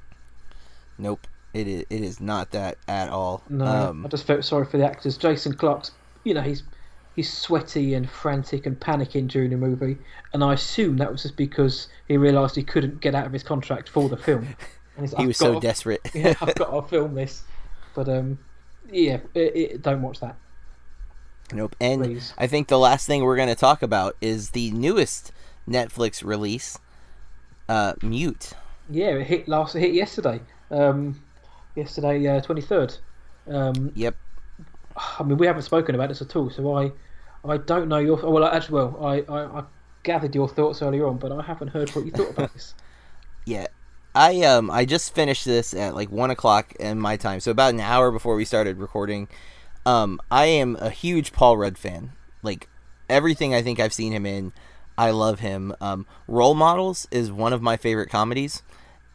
[0.97, 3.41] Nope, it is it is not that at all.
[3.49, 5.17] No, Um, I just felt sorry for the actors.
[5.17, 5.91] Jason Clarke's,
[6.23, 6.63] you know, he's
[7.15, 9.97] he's sweaty and frantic and panicking during the movie,
[10.33, 13.43] and I assume that was just because he realised he couldn't get out of his
[13.43, 14.47] contract for the film.
[15.17, 15.99] He was so to- desperate.
[16.13, 17.43] yeah, I've got to film this.
[17.95, 18.39] But um,
[18.89, 20.37] yeah, it, it, don't watch that.
[21.51, 21.75] Nope.
[21.81, 22.33] And Please.
[22.37, 25.33] I think the last thing we're going to talk about is the newest
[25.69, 26.79] Netflix release,
[27.67, 28.53] uh, Mute.
[28.89, 29.75] Yeah, it hit last.
[29.75, 30.39] It hit yesterday.
[30.71, 31.21] Um,
[31.75, 32.95] yesterday, twenty third.
[33.49, 34.15] um, Yep.
[35.19, 36.91] I mean, we haven't spoken about this at all, so I,
[37.47, 38.15] I don't know your.
[38.17, 39.63] Well, actually, well, I, I, I
[40.03, 42.73] gathered your thoughts earlier on, but I haven't heard what you thought about this.
[43.47, 43.67] Yeah.
[44.15, 47.73] I um I just finished this at like one o'clock in my time, so about
[47.73, 49.27] an hour before we started recording.
[49.85, 52.13] Um, I am a huge Paul Rudd fan.
[52.41, 52.67] Like
[53.09, 54.51] everything I think I've seen him in,
[54.97, 55.75] I love him.
[55.81, 58.63] Um, Role Models is one of my favorite comedies,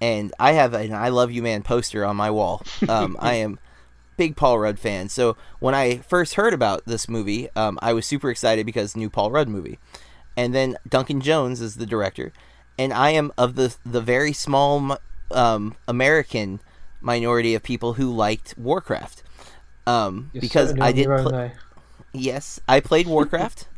[0.00, 2.62] and I have an "I Love You Man" poster on my wall.
[2.88, 3.58] Um, I am
[4.16, 5.08] big Paul Rudd fan.
[5.08, 9.10] So when I first heard about this movie, um, I was super excited because new
[9.10, 9.78] Paul Rudd movie,
[10.36, 12.32] and then Duncan Jones is the director,
[12.78, 14.98] and I am of the the very small
[15.30, 16.60] um, American
[17.00, 19.22] minority of people who liked Warcraft.
[19.86, 21.50] Um, You're because certainly I did your own pl-
[22.12, 23.68] Yes, I played Warcraft.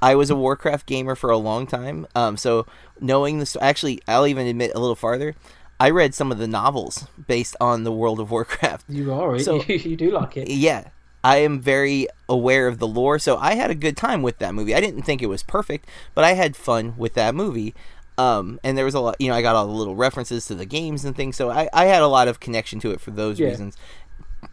[0.00, 2.06] I was a Warcraft gamer for a long time.
[2.14, 2.66] Um, so
[3.00, 5.34] knowing this, actually, I'll even admit a little farther.
[5.80, 8.86] I read some of the novels based on the World of Warcraft.
[8.88, 9.38] You are.
[9.38, 10.48] So- you, you do like it.
[10.50, 10.88] Yeah,
[11.22, 14.54] I am very aware of the lore, so I had a good time with that
[14.54, 14.74] movie.
[14.74, 17.74] I didn't think it was perfect, but I had fun with that movie.
[18.16, 20.56] Um, and there was a lot, you know, I got all the little references to
[20.56, 23.12] the games and things, so I, I had a lot of connection to it for
[23.12, 23.48] those Yeah.
[23.50, 23.76] reasons.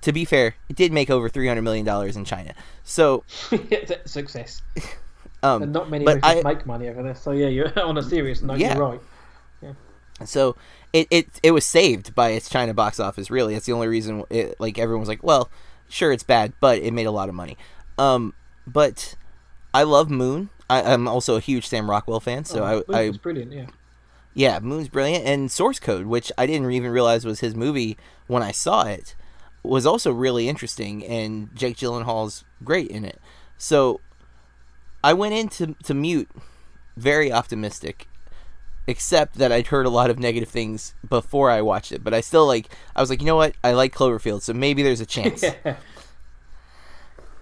[0.01, 2.53] To be fair, it did make over three hundred million dollars in China,
[2.83, 3.23] so
[4.05, 4.61] Success.
[5.43, 7.15] um, And not many but I- make money over there.
[7.15, 8.59] So yeah, you're on a serious note.
[8.59, 8.75] Yeah.
[8.75, 8.99] You're right.
[10.23, 10.55] So
[10.93, 13.29] it, it it was saved by its China box office.
[13.29, 14.23] Really, that's the only reason.
[14.29, 15.49] It, like everyone was like, well,
[15.89, 17.57] sure, it's bad, but it made a lot of money.
[17.97, 18.33] Um,
[18.65, 19.15] but
[19.73, 20.49] I love Moon.
[20.69, 23.51] I, I'm also a huge Sam Rockwell fan, so Oh, I, I brilliant.
[23.51, 23.67] Yeah.
[24.33, 27.97] yeah, Moon's brilliant, and Source Code, which I didn't even realize was his movie
[28.27, 29.15] when I saw it,
[29.63, 33.19] was also really interesting, and Jake Gyllenhaal's great in it.
[33.57, 34.01] So
[35.03, 36.29] I went into to Mute
[36.97, 38.07] very optimistic,
[38.87, 42.03] except that I'd heard a lot of negative things before I watched it.
[42.03, 43.55] But I still like, I was like, you know what?
[43.63, 45.43] I like Cloverfield, so maybe there's a chance.
[45.43, 45.77] Yeah.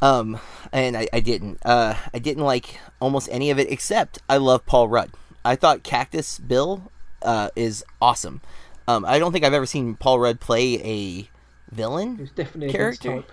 [0.04, 0.38] Um,
[0.74, 1.60] and I, I didn't.
[1.66, 5.12] Uh, I didn't like almost any of it except I love Paul Rudd.
[5.46, 6.92] I thought Cactus Bill
[7.22, 8.42] uh, is awesome.
[8.86, 11.30] Um, I don't think I've ever seen Paul Rudd play a
[11.74, 12.18] villain.
[12.20, 13.16] It's definitely Character.
[13.22, 13.32] type.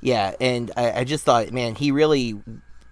[0.00, 2.40] Yeah, and I, I just thought, man, he really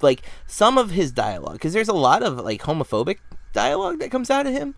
[0.01, 3.19] like some of his dialogue because there's a lot of like homophobic
[3.57, 4.75] dialogue that comes out of him.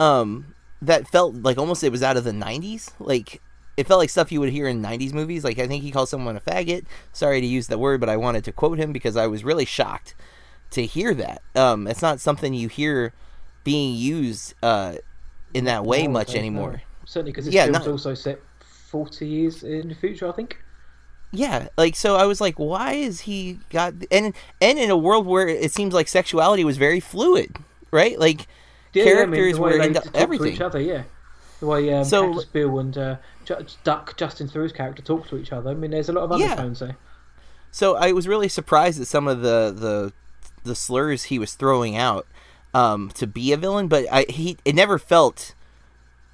[0.00, 2.90] Um, that felt like almost it was out of the '90s.
[2.98, 3.40] Like
[3.76, 5.44] it felt like stuff you would hear in '90s movies.
[5.44, 6.84] Like I think he called someone a faggot.
[7.12, 9.64] Sorry to use that word, but I wanted to quote him because I was really
[9.64, 10.14] shocked
[10.70, 11.42] to hear that.
[11.54, 13.12] Um, it's not something you hear
[13.62, 14.94] being used uh,
[15.54, 16.40] in that way much no.
[16.40, 16.82] anymore.
[17.04, 18.40] Certainly because this Yeah, film's not- also set
[18.90, 20.58] 40 years in the future, I think.
[21.32, 25.26] Yeah, like so I was like, why is he got and and in a world
[25.26, 27.56] where it seems like sexuality was very fluid,
[27.94, 28.18] right?
[28.18, 28.46] Like
[28.92, 30.52] Yeah, yeah, I mean, characters were into talk to everything.
[30.52, 30.80] each other.
[30.80, 31.04] Yeah,
[31.60, 33.16] the way um, So- Cactus Bill and uh,
[33.84, 35.70] Duck Justin Theroux's character talk to each other.
[35.70, 36.50] I mean, there's a lot of Yeah.
[36.50, 36.96] undertones there.
[37.70, 40.12] So I was really surprised at some of the the
[40.64, 42.26] the slurs he was throwing out
[42.72, 45.54] um, to be a villain, but I he it never felt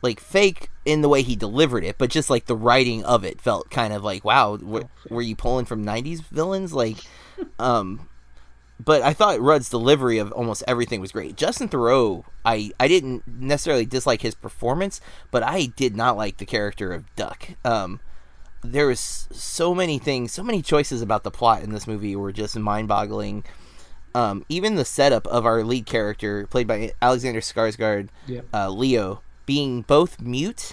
[0.02, 3.40] like fake in the way he delivered it, but just like the writing of it
[3.40, 6.72] felt kind of like wow, w- were you pulling from '90s villains?
[6.74, 6.98] Like,
[7.58, 8.08] um,
[8.84, 11.36] but I thought Rudd's delivery of almost everything was great.
[11.36, 15.00] Justin Theroux, I I didn't necessarily dislike his performance,
[15.30, 17.50] but I did not like the character of Duck.
[17.64, 18.00] Um,
[18.62, 22.32] there was so many things, so many choices about the plot in this movie were
[22.32, 23.44] just mind-boggling.
[24.14, 28.40] Um, even the setup of our lead character, played by Alexander Skarsgård, Yeah.
[28.52, 30.72] uh, Leo, being both mute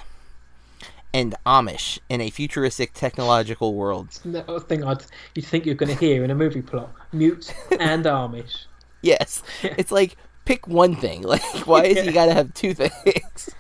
[1.18, 4.08] and Amish in a futuristic technological world.
[4.24, 5.04] Another thing I'd
[5.36, 8.66] you'd think you're going to hear in a movie plot: mute and Amish.
[9.02, 10.16] Yes, it's like
[10.46, 11.20] pick one thing.
[11.34, 13.50] Like, why is he got to have two things?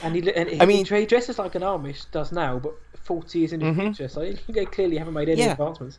[0.00, 3.36] And he, and he, I mean- he dresses like an Amish does now, but 40
[3.38, 3.80] years in the Mhm.
[3.96, 4.06] future.
[4.06, 5.52] So they clearly haven't made any Yeah.
[5.58, 5.98] advancements.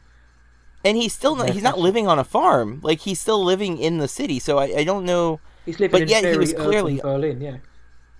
[0.86, 2.80] And he's still not, he's not living on a farm.
[2.82, 4.40] Like he's still living in the city.
[4.40, 5.42] So I, I don't know.
[5.66, 7.42] He's living But in yet he was clearly- Berlin.
[7.42, 7.58] Yeah.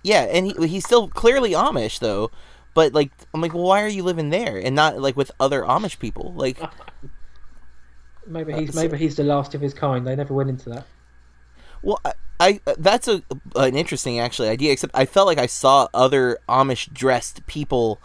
[0.02, 2.30] Yeah, and he, he's still clearly Amish though.
[2.74, 5.62] But like I'm like, well, why are you living there and not like with other
[5.62, 6.32] Amish people?
[6.34, 6.58] Like,
[8.26, 10.06] Maybe he's so- maybe he's the last of his kind.
[10.06, 10.86] They never went into that.
[11.82, 13.22] well, I, I that's a
[13.56, 14.72] an interesting actually idea.
[14.72, 17.98] Except I felt like I saw other Amish dressed people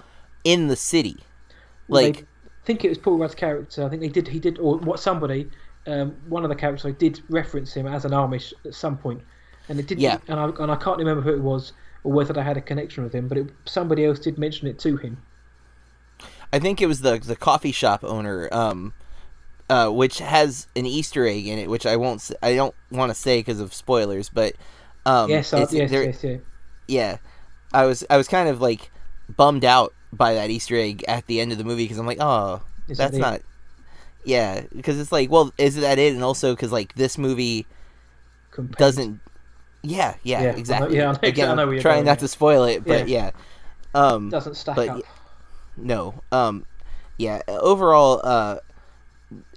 [0.43, 1.17] in the city.
[1.87, 3.83] Like, they- I think it was Paul Rudd's character.
[3.85, 4.27] I think they did.
[4.27, 5.47] He did, or what somebody,
[5.85, 9.21] um, one of the characters, I did reference him as an Amish at some point,
[9.69, 10.01] and it didn't.
[10.01, 10.17] Yeah.
[10.27, 11.73] And I and I can't remember who it was
[12.05, 14.79] or whether I had a connection with him, but it, somebody else did mention it
[14.79, 15.17] to him.
[16.53, 18.93] I think it was the the coffee shop owner, um,
[19.69, 22.31] uh, which has an Easter egg in it, which I won't.
[22.41, 24.53] I don't want to say because of spoilers, but
[25.05, 26.37] um, yes, I, yes, there- yes, yeah.
[26.87, 27.17] yeah,
[27.73, 28.91] I was I was kind of like
[29.35, 32.21] bummed out by that Easter egg at the end of the movie because I'm like,
[32.21, 33.41] oh, Is that's not.
[34.23, 36.13] Yeah, because it's like, well, is that it?
[36.13, 37.65] And also because like this movie
[38.51, 39.19] Compared- doesn't.
[39.85, 40.97] Yeah, yeah, Yeah, I know- exactly.
[40.97, 43.31] yeah, I know- Again, I know you're trying going, not to spoil it, but yeah.
[43.93, 45.01] Um, doesn't stack but up.
[45.77, 46.65] no um
[47.17, 48.57] yeah overall uh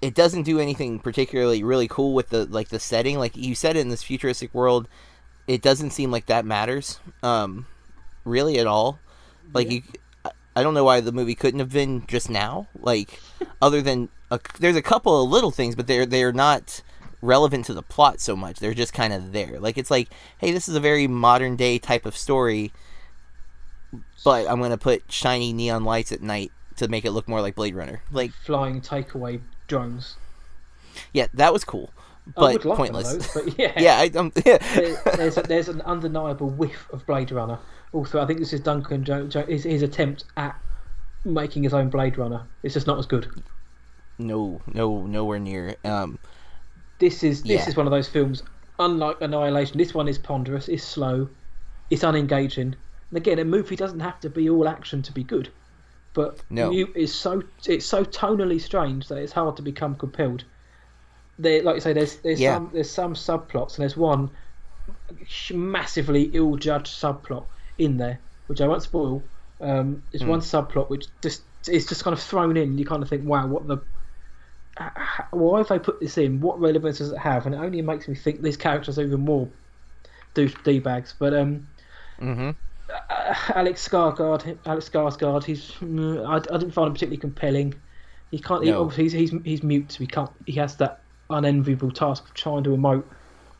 [0.00, 3.76] it doesn't do anything particularly really cool with the like the setting like you said
[3.76, 4.86] in this futuristic world
[5.48, 7.66] it doesn't seem like that matters um
[8.24, 9.00] really at all
[9.52, 9.82] like you
[10.24, 13.18] I- i don't know why the movie couldn't have been just now like
[13.60, 16.80] other than a, there's a couple of little things but they're they're not
[17.20, 20.08] relevant to the plot so much they're just kind of there like it's like
[20.38, 22.72] hey this is a very modern day type of story
[24.24, 27.54] but I'm gonna put shiny neon lights at night to make it look more like
[27.54, 28.02] Blade Runner.
[28.10, 30.16] Like, Flying takeaway drones.
[31.12, 31.90] yeah, that was cool,
[32.34, 33.12] but like pointless.
[33.12, 34.58] Those, but yeah, yeah, I, um, yeah.
[34.74, 37.58] there, there's a, there's an undeniable whiff of Blade Runner.
[37.92, 40.60] Also, I think this is Duncan Jones his, his attempt at
[41.24, 42.42] making his own Blade Runner.
[42.62, 43.42] It's just not as good.
[44.18, 45.76] no, no, nowhere near.
[45.84, 46.18] Um,
[46.98, 47.68] This is this Yeah.
[47.68, 48.42] is one of those films.
[48.78, 51.28] Unlike Annihilation, this one is ponderous, it's slow,
[51.90, 52.74] it's unengaging.
[53.10, 55.50] And again, a movie doesn't have to be all action to be good,
[56.14, 56.70] but No.
[56.70, 60.44] you is so it's so tonally strange that it's hard to become compelled.
[61.38, 62.56] There, like you say, there's there's Yeah.
[62.56, 64.30] some there's some subplots, and there's one
[65.52, 67.46] massively ill-judged subplot
[67.78, 69.22] in there, which I won't spoil.
[69.60, 70.30] Um, there's Hmm.
[70.30, 72.78] one subplot which just is just kind of thrown in.
[72.78, 73.78] You kind of think, wow, what the
[75.30, 76.40] why have they put this in?
[76.40, 77.46] What relevance does it have?
[77.46, 79.48] And it only makes me think these characters are even more
[80.34, 81.14] douche d bags.
[81.18, 81.66] But um,
[82.20, 82.54] mhm.
[82.88, 87.74] uh, Alex Skarsgård, Alex Skarsgård, he's mm, I, I didn't find him particularly compelling.
[88.30, 88.64] He can't.
[88.64, 89.92] He, obviously, he's, he's he's mute.
[89.92, 90.30] So he can't.
[90.46, 93.04] He has that unenviable task of trying to emote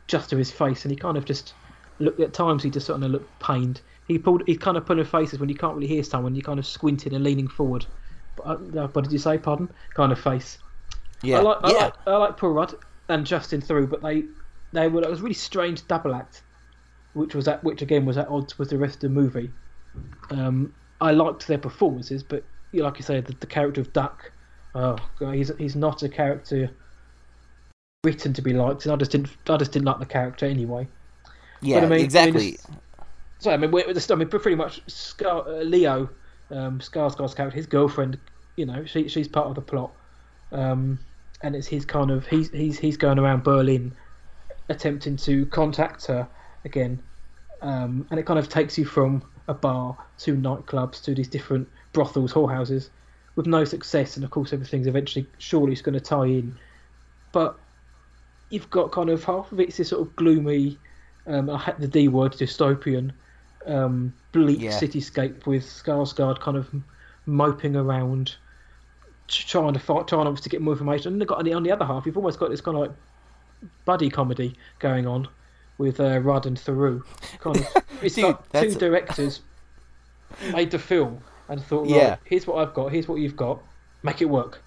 [0.07, 1.53] just to his face, and he kind of just
[1.99, 2.63] looked at times.
[2.63, 3.81] He just sort of looked pained.
[4.07, 4.43] He pulled.
[4.47, 6.35] He kind of put in faces when you can't really hear someone.
[6.35, 7.85] You're kind of squinting and leaning forward.
[8.35, 9.37] But, uh, what did you say?
[9.37, 9.69] Pardon?
[9.93, 10.59] Kind of face.
[11.23, 12.75] Yeah, I like, I yeah, like, I like Paul Rudd
[13.09, 14.23] and Justin Theroux, but they,
[14.71, 16.43] they were it was a really strange double act,
[17.13, 19.51] which was at which again was at odds with the rest of the movie.
[20.31, 24.31] Um, I liked their performances, but you like you say, the, the character of Duck,
[24.75, 26.69] oh God, he's he's not a character
[28.03, 30.87] written to be liked, and I just didn't I just didn't like the character anyway.
[31.61, 32.57] yeah, I mean- I mean, exactly.
[33.39, 36.09] So I mean, we're, we're- I mean, pretty much Scar, uh, Leo,
[36.51, 38.17] um, Skarsgård's character, his girlfriend,
[38.57, 39.91] you know, she she's part of the plot,
[40.51, 40.99] um,
[41.41, 43.95] and it's his kind of he's he's he's going around Berlin,
[44.69, 46.29] attempting to contact her
[46.65, 47.01] again,
[47.61, 51.67] um, and it kind of takes you from a bar to nightclubs to these different
[51.93, 52.89] brothels, whorehouses,
[53.35, 56.57] with no success, and of course everything's eventually surely it's going to tie in,
[57.31, 57.59] but
[58.49, 60.79] you've got kind of half of it's this sort of gloomy
[61.27, 63.11] Um, I had the D word, dystopian,
[63.67, 64.71] um, bleak Yeah.
[64.71, 66.73] cityscape with Skarsgård kind of
[67.25, 68.37] moping around,
[69.29, 71.13] trying to fight, trying obviously to get more information.
[71.13, 72.81] And they've got on the, on the other half, you've almost got this kind of
[72.83, 72.91] like
[73.85, 75.27] buddy comedy going on
[75.77, 77.03] with uh, Rudd and Theroux.
[77.39, 77.67] Kind of,
[78.01, 79.41] it's Dude, like two directors
[80.53, 82.15] made the film and thought, right, Yeah.
[82.25, 83.61] here's what I've got, here's what you've got,
[84.03, 84.61] make it work,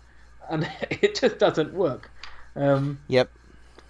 [0.50, 2.10] and it just doesn't work.
[2.56, 3.30] Um, Yep.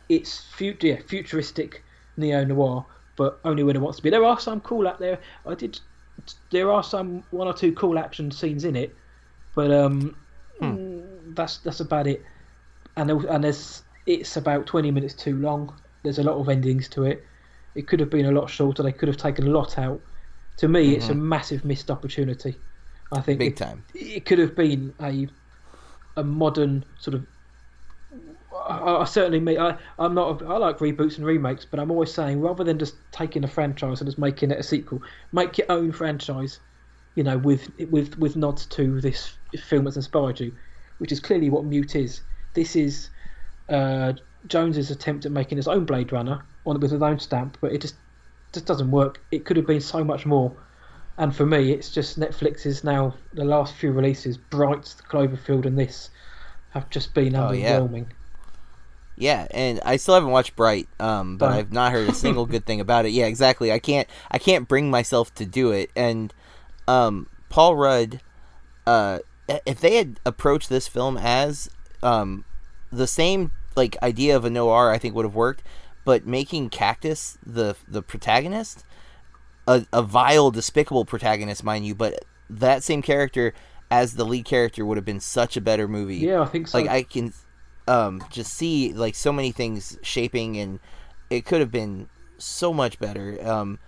[0.08, 1.82] it's fut- yeah, futuristic
[2.16, 2.84] neo noir,
[3.16, 4.10] but only when it wants to be.
[4.10, 5.18] There are some cool out there.
[5.46, 5.80] I did.
[6.50, 8.94] There are some one or two cool action scenes in it,
[9.54, 10.14] but um,
[10.62, 12.24] mm, that's that's about it.
[12.96, 15.80] And and there's it's about twenty minutes too long.
[16.02, 17.26] There's a lot of endings to it.
[17.74, 18.82] It could have been a lot shorter.
[18.82, 20.02] They could have taken a lot out.
[20.58, 22.60] To me, it's a massive missed opportunity.
[23.10, 23.84] I think Big it, time.
[23.94, 25.28] it could have been a
[26.16, 27.26] a modern sort of.
[28.68, 29.58] I, I certainly me.
[29.58, 30.42] I I'm not.
[30.42, 33.48] A, I like reboots and remakes, but I'm always saying rather than just taking a
[33.48, 35.02] franchise and just making it a sequel,
[35.32, 36.60] make your own franchise.
[37.14, 40.54] You know, with with with nods to this film that's inspired you,
[40.98, 42.20] which is clearly what Mute is.
[42.54, 43.08] This is
[43.68, 44.12] uh,
[44.46, 47.80] Jones's attempt at making his own Blade Runner on with his own stamp, but it
[47.80, 47.96] just
[48.52, 49.20] just doesn't work.
[49.30, 50.54] It could have been so much more.
[51.18, 55.78] And for me, it's just Netflix is now the last few releases, Bright, Cloverfield, and
[55.78, 56.10] this
[56.70, 57.78] have just been Oh, yeah.
[57.78, 58.06] underwhelming.
[59.16, 61.58] Yeah, and I still haven't watched Bright, um, but Don't.
[61.58, 63.10] I've not heard a single good thing about it.
[63.12, 63.70] Yeah, exactly.
[63.70, 65.90] I can't I can't bring myself to do it.
[65.94, 66.32] And
[66.88, 68.20] um, Paul Rudd,
[68.86, 69.18] uh,
[69.48, 71.70] if they had approached this film as
[72.02, 72.44] um,
[72.90, 75.62] the same like idea of a noir, I think would have worked.
[76.04, 78.84] But making Cactus the the protagonist,
[79.66, 83.54] a, a vile, despicable protagonist, mind you, but that same character
[83.90, 86.78] as the lead character would have been such a better movie Yeah, I think so.
[86.78, 87.32] like I can
[87.86, 90.80] um just see like so many things shaping and
[91.30, 93.78] it could have been so much better um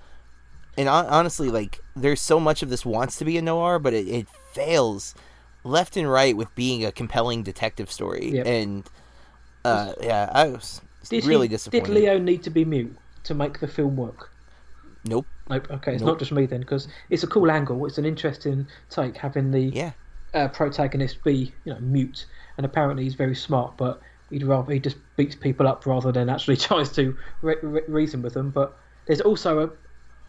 [0.77, 3.95] and hon- honestly like there's so much of this wants to be a noir but
[3.95, 5.15] it, it fails
[5.65, 8.47] left and right with being a compelling detective story Yep.
[8.47, 8.91] and
[9.65, 13.35] uh yeah i was did really he, disappointed Did Leo need to be mute to
[13.35, 14.31] make the film work?
[15.07, 15.67] nope Nope.
[15.71, 16.13] Okay, it's Nope.
[16.13, 17.85] not just me then, because it's a cool angle.
[17.85, 19.93] It's an interesting take having the yeah
[20.33, 22.25] uh, protagonist be you know mute,
[22.57, 24.01] and apparently he's very smart, but
[24.31, 28.23] he'd rather he just beats people up rather than actually tries to re- re- reason
[28.23, 28.51] with them.
[28.51, 28.75] But
[29.07, 29.71] there's also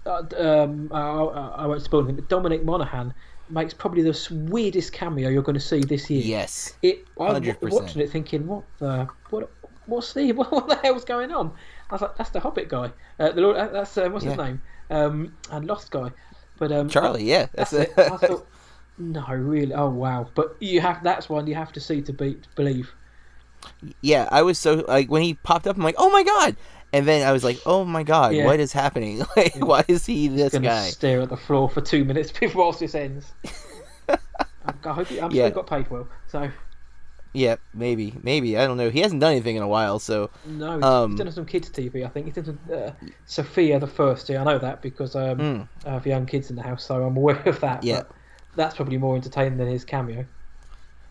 [0.06, 3.14] a uh, um, I, I won't spoil anything, but Dominic Monaghan
[3.50, 6.22] makes probably the weirdest cameo you're going to see this year.
[6.24, 7.72] yes It I was 100%.
[7.72, 9.52] watching it thinking, what the what
[9.86, 11.52] what's the what, what the hell's going on?
[11.90, 12.92] I was like, that's the Hobbit guy.
[13.20, 14.62] Uh, the Lord, uh, that's uh, what's his name?
[14.90, 16.12] Um, and Lost guy.
[16.58, 18.12] But um, charlie yeah that's, that's it it.
[18.12, 18.48] I thought,
[18.98, 19.74] no, really.
[19.74, 20.30] Oh wow!
[20.36, 22.94] But you have that's one you have to see to be to believe.
[24.02, 26.56] yeah i was so like when he popped up i'm like oh my god
[26.96, 28.46] and then i was like oh my god Yeah.
[28.46, 31.82] what is happening like why is he this Gonna guy stare at the floor for
[31.82, 33.32] two minutes before this ends.
[34.84, 35.48] I hope he, I'm Yeah.
[35.50, 36.08] still got paid well.
[36.28, 36.50] So
[37.34, 38.58] Yeah, maybe, maybe.
[38.58, 38.90] I don't know.
[38.90, 41.70] He hasn't done anything in a while, so no, he's, Um, he's done some kids
[41.70, 42.06] TV.
[42.06, 42.92] I think he's done some, uh,
[43.26, 44.30] Sofia the First.
[44.30, 45.68] Yeah, I know that because um, Mm.
[45.86, 47.84] I have young kids in the house, so I'm aware of that.
[47.84, 48.04] Yeah.
[48.04, 48.12] but
[48.56, 50.26] that's probably more entertaining than his cameo.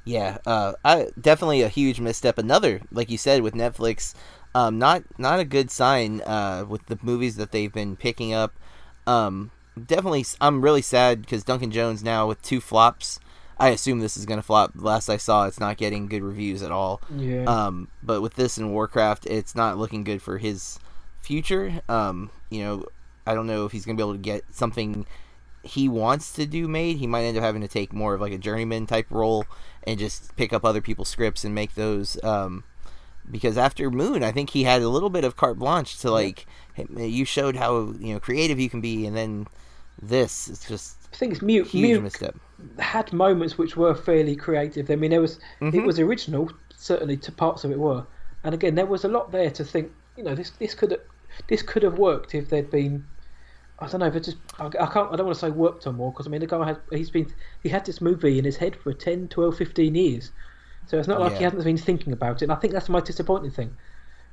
[0.04, 2.38] yeah, uh, I definitely a huge misstep.
[2.38, 4.14] Another, like you said, with Netflix,
[4.54, 8.54] um, not not a good sign uh, with the movies that they've been picking up.
[9.06, 9.50] Um,
[9.82, 13.20] definitely, I'm really sad because Duncan Jones now with two flops.
[13.58, 14.72] I assume this is gonna flop.
[14.74, 17.00] Last I saw, it's not getting good reviews at all.
[17.16, 17.44] Yeah.
[17.44, 20.78] Um, but with this and Warcraft, it's not looking good for his
[21.20, 21.80] future.
[21.88, 22.86] Um, you know,
[23.26, 25.06] I don't know if he's gonna be able to get something
[25.64, 26.98] he wants to do made.
[26.98, 29.46] He might end up having to take more of like a journeyman type role
[29.84, 32.22] and just pick up other people's scripts and make those.
[32.22, 32.64] Um,
[33.30, 36.46] because after Moon, I think he had a little bit of carte blanche to like,
[36.74, 39.46] hey, you showed how you know creative you can be, and then
[40.00, 41.66] this is just I think it's mute.
[41.68, 42.36] huge mute misstep.
[42.78, 44.90] had moments which were fairly creative.
[44.90, 45.86] I mean, there was it Mhm.
[45.86, 46.50] was original.
[46.76, 48.04] Certainly, to parts of it were,
[48.42, 49.90] and again, there was a lot there to think.
[50.16, 51.00] You know, this this could
[51.48, 53.04] this could have worked if there'd been.
[53.80, 55.86] I don't know if it just I, I can't I don't want to say worked
[55.86, 58.44] on more because I mean the guy has he's been he had this movie in
[58.44, 60.30] his head for 10 12 15 years
[60.86, 63.00] so it's not like he hasn't been thinking about it and I think that's my
[63.00, 63.76] disappointing thing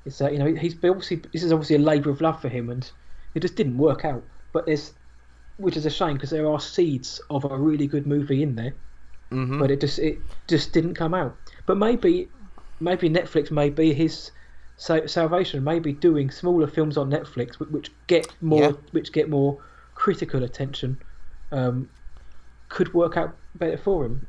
[0.05, 2.69] is that you know he's obviously this is obviously a labour of love for him
[2.69, 2.91] and
[3.35, 4.23] it just didn't work out
[4.53, 4.93] but there's
[5.57, 8.73] which is a shame because there are seeds of a really good movie in there
[9.31, 11.37] hmm but it just it just didn't come out.
[11.65, 12.29] But maybe
[12.79, 14.31] maybe Netflix may be his
[14.77, 15.63] sa- salvation.
[15.63, 18.71] Maybe doing smaller films on Netflix wh- which get more Yeah.
[18.91, 21.01] which get more critical attention
[21.51, 21.89] um,
[22.69, 24.27] could work out better for him.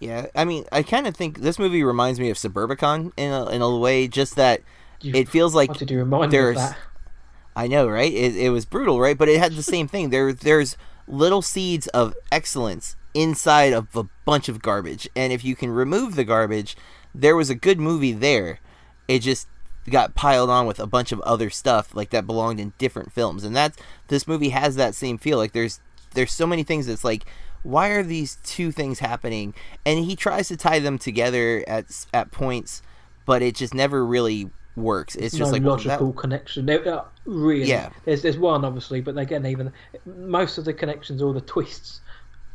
[0.00, 3.46] Yeah, I mean, I kind of think this movie reminds me of Suburbicon in a,
[3.50, 4.60] in a way, just that
[5.00, 6.76] You- it feels like Why did you remind of there's- that?
[7.56, 8.12] I know, right?
[8.12, 9.16] It, it was brutal, right?
[9.16, 10.10] But it had the same thing.
[10.10, 10.76] There, there's
[11.06, 16.16] little seeds of excellence inside of a bunch of garbage, and if you can remove
[16.16, 16.76] the garbage,
[17.14, 18.58] there was a good movie there.
[19.06, 19.46] It just
[19.88, 23.44] got piled on with a bunch of other stuff like that belonged in different films,
[23.44, 23.78] and that's
[24.08, 25.38] this movie has that same feel.
[25.38, 25.78] Like there's
[26.14, 27.24] there's so many things that's like
[27.64, 29.52] why are these two things happening
[29.84, 32.82] and he tries to tie them together at at points
[33.26, 36.66] but it just never really works it's just no like well, logical that- connection.
[36.66, 37.90] There, uh, really, Yeah.
[38.04, 39.72] There's there's one obviously, but again, even
[40.04, 42.00] most of the connections or the twists,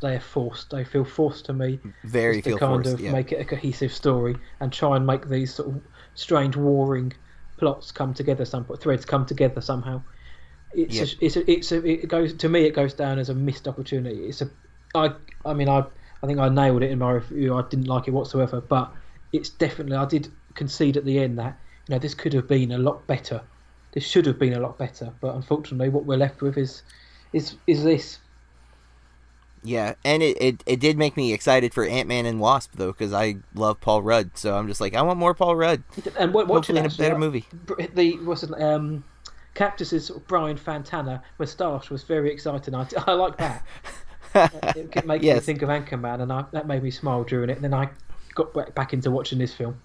[0.01, 0.69] they are forced.
[0.69, 1.79] They feel forced to me.
[2.03, 3.11] very to feel kind forced of yeah.
[3.11, 5.81] make it a cohesive story and try and make these sort of
[6.15, 7.13] strange warring
[7.57, 8.45] plots come together.
[8.45, 10.01] Some threads come together somehow.
[10.73, 12.65] It's a, it's a, it's a, it goes to me.
[12.65, 14.25] It goes down as a missed opportunity.
[14.27, 14.49] It's a
[14.95, 15.11] I
[15.45, 15.85] I mean I
[16.21, 17.55] I think I nailed it in my review.
[17.55, 18.91] I didn't like it whatsoever, but
[19.31, 22.71] it's definitely I did concede at the end that you know this could have been
[22.71, 23.41] a lot better.
[23.93, 26.83] This should have been a lot better, but unfortunately, what we're left with is
[27.33, 28.19] is is this.
[29.61, 32.93] Yeah, and it, it, it did make me excited for Ant Man and Wasp though,
[32.93, 34.37] because I love Paul Rudd.
[34.37, 35.83] So I'm just like, I want more Paul Rudd.
[36.17, 37.45] And wa- watching Hopefully in a better movie.
[37.93, 39.03] The what's it, um,
[39.55, 42.73] Cactus's Brian Fantana moustache was very exciting.
[42.73, 43.65] I, I like that.
[44.75, 47.57] it kept making me think of Anchorman, and I, that made me smile during it.
[47.57, 47.89] And then I
[48.35, 49.81] got back into watching this film.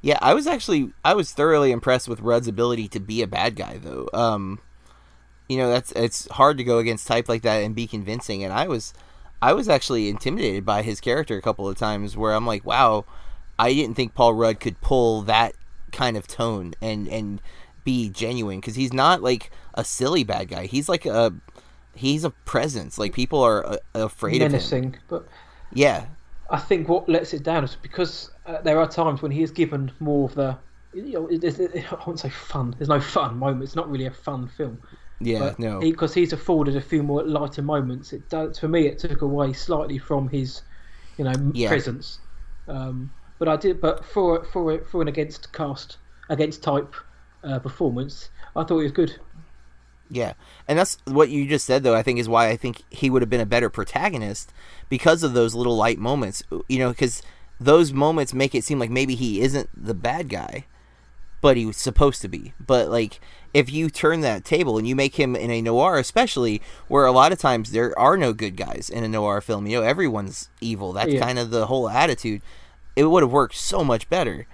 [0.00, 3.56] Yeah, I was actually I was thoroughly impressed with Rudd's ability to be a bad
[3.56, 4.08] guy though.
[4.12, 4.60] Um,
[5.48, 8.52] you know that's it's hard to go against type like that and be convincing, and
[8.52, 8.94] I was
[9.42, 13.04] I was actually intimidated by his character a couple of times where I'm like, wow,
[13.58, 15.54] I didn't think Paul Rudd could pull that
[15.90, 17.40] kind of tone and and
[17.84, 20.66] be genuine because he's not like a silly bad guy.
[20.66, 21.34] He's like a
[21.98, 22.98] he's a presence.
[22.98, 24.52] Like people are uh, afraid of him.
[24.52, 25.28] Menacing, but
[25.70, 26.06] Yeah,
[26.50, 29.50] I think what lets it down is because uh, there are times when he is
[29.50, 30.58] given more of the.
[30.94, 32.74] You know, it, it, it, I won't say fun.
[32.78, 33.62] There's no fun moment.
[33.64, 34.78] It's not really a fun film.
[35.20, 38.12] yeah, But no, because he's afforded a few more lighter moments.
[38.12, 38.86] It does for me.
[38.86, 40.62] It took away slightly from his,
[41.18, 41.68] you know, Yeah.
[41.68, 42.20] presence.
[42.68, 43.80] Um, but I did.
[43.80, 45.98] But for for for an against cast
[46.30, 46.94] against type
[47.44, 49.20] uh, performance, I thought he was good.
[50.10, 50.32] Yeah,
[50.66, 51.94] and that's what you just said, though.
[51.94, 54.52] I think is why I think he would have been a better protagonist
[54.88, 56.42] because of those little light moments.
[56.68, 57.22] You know, because
[57.60, 60.64] those moments make it seem like maybe he isn't the bad guy,
[61.40, 62.52] but he was supposed to be.
[62.64, 63.20] But like,
[63.52, 67.12] if you turn that table and you make him in a noir, especially where a
[67.12, 70.48] lot of times there are no good guys in a noir film, you know, everyone's
[70.60, 70.92] evil.
[70.92, 71.20] That's Yeah.
[71.20, 72.42] kind of the whole attitude.
[72.96, 74.46] It would have worked so much better.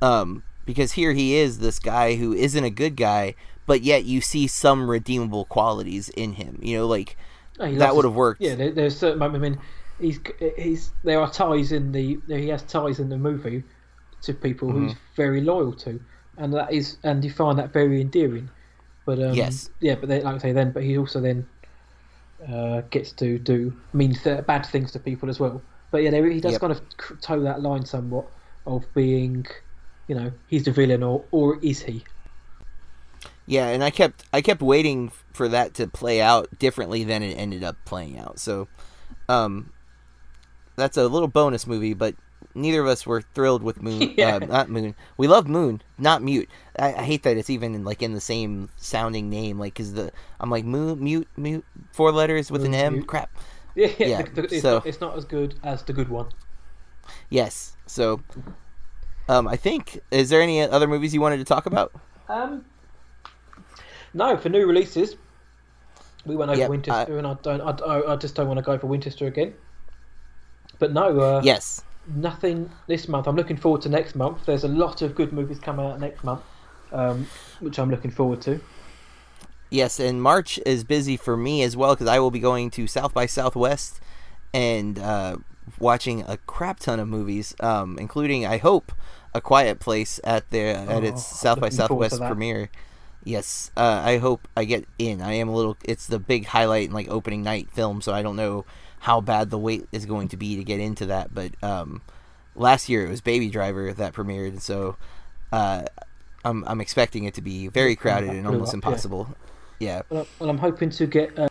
[0.00, 3.34] Um, because here he is, this guy who isn't a good guy,
[3.66, 6.58] but yet you see some redeemable qualities in him.
[6.62, 7.16] You know, like
[7.58, 8.40] Oh, that would have worked.
[8.40, 9.22] Yeah, there, there's certain.
[9.22, 9.60] I mean,
[9.98, 10.20] he's
[10.56, 13.64] he's there are ties in the he has ties in the movie
[14.22, 14.92] to people Mm-hmm.
[14.92, 16.00] who's very loyal to,
[16.38, 18.50] and that is and you find that very endearing.
[19.06, 19.70] But um, Yes.
[19.80, 21.48] yeah, but then, like I say, then but he also then
[22.48, 25.62] uh, gets to do mean th- bad things to people as well.
[25.90, 26.58] But yeah, there, he does Yep.
[26.58, 26.82] kind of
[27.20, 28.26] toe that line somewhat
[28.66, 29.46] of being,
[30.08, 32.04] you know, he's the villain or or is he?
[33.46, 37.34] Yeah, and I kept I kept waiting for that to play out differently than it
[37.34, 38.38] ended up playing out.
[38.38, 38.68] So,
[39.28, 39.70] um,
[40.76, 42.14] that's a little bonus movie, but
[42.54, 44.14] neither of us were thrilled with Moon.
[44.16, 44.36] Yeah.
[44.36, 44.94] Uh, not Moon.
[45.16, 46.48] We love Moon, not Mute.
[46.78, 49.58] I, I hate that it's even like in the same sounding name.
[49.58, 52.92] Like, cause the I'm like Moon, Mute, Mute, four letters with an M.
[52.94, 53.06] Mute.
[53.06, 53.30] Crap.
[53.76, 56.28] Yeah, Yeah, the- the- it's, so- not, it's not as good as the good one.
[57.28, 57.76] Yes.
[57.86, 58.22] So,
[59.28, 61.92] um, I think is there any other movies you wanted to talk about?
[62.28, 62.64] Um,
[64.14, 65.16] no, for new releases,
[66.24, 68.62] we went over Yep, Winchester, and I don't, I, I- I just don't want to
[68.62, 69.54] go for Winchester again.
[70.78, 71.82] But no, uh, Yes.
[72.06, 73.26] nothing this month.
[73.26, 74.46] I'm looking forward to next month.
[74.46, 76.42] There's a lot of good movies coming out next month,
[76.92, 77.26] um,
[77.60, 78.60] which I'm looking forward to.
[79.70, 82.86] Yes, and March is busy for me as well because I will be going to
[82.86, 84.00] South by Southwest
[84.52, 85.36] and uh,
[85.80, 88.92] watching a crap ton of movies, um, including I hope
[89.34, 92.70] a Quiet Place at the at Oh, its South by looking forward to Southwest premiere.
[93.24, 95.22] Yes, uh, I hope I get in.
[95.22, 95.76] I am a little.
[95.84, 98.64] It's the big highlight and like opening night film, so I don't know
[99.00, 101.34] how bad the wait is going to be to get into that.
[101.34, 102.02] But um,
[102.54, 104.96] last year it was Baby Driver that premiered, so
[105.52, 105.84] uh,
[106.44, 109.34] I'm I'm expecting it to be very crowded and almost up, impossible.
[109.78, 110.02] Yeah.
[110.10, 111.48] Well, I- well I'm hoping to get uh,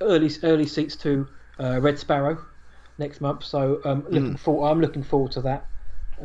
[0.00, 1.26] early early seats to
[1.58, 2.38] uh, Red Sparrow
[2.98, 3.42] next month.
[3.44, 4.38] So um, looking Mm.
[4.38, 5.66] for, I'm looking forward to that.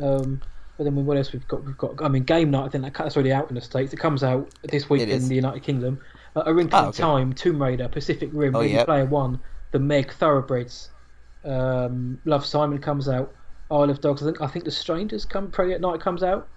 [0.00, 0.40] Um,
[0.78, 1.64] but then what else we've got?
[1.64, 2.02] We've got.
[2.02, 2.64] I mean, Game Night.
[2.64, 3.92] I think that that's already out in the states.
[3.92, 6.00] It comes out this week in the United Kingdom.
[6.34, 7.02] Uh, a Wrinkle Oh, okay.
[7.02, 8.86] Time, Tomb Raider, Pacific Rim, Oh, yep.
[8.86, 9.38] Player One,
[9.72, 10.88] The Meg, Thoroughbreds,
[11.44, 13.32] um, Love Simon comes out.
[13.70, 14.22] Isle of Dogs.
[14.22, 15.50] I think I think The Strangers come.
[15.50, 16.48] Probably at night comes out.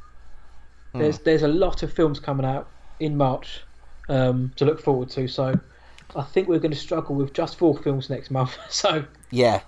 [0.93, 0.99] Hmm.
[0.99, 2.67] There's there's a lot of films coming out
[2.99, 3.61] in March
[4.09, 5.27] um, to look forward to.
[5.27, 5.59] So
[6.15, 8.57] I think we're going to struggle with just four films next month.
[8.69, 9.61] So Yeah.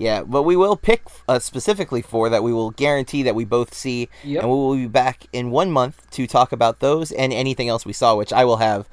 [0.00, 3.74] Yeah, but we will pick uh, specifically four that we will guarantee that we both
[3.74, 4.42] see, Yep.
[4.42, 7.84] and we will be back in one month to talk about those and anything else
[7.84, 8.88] we saw, which I will have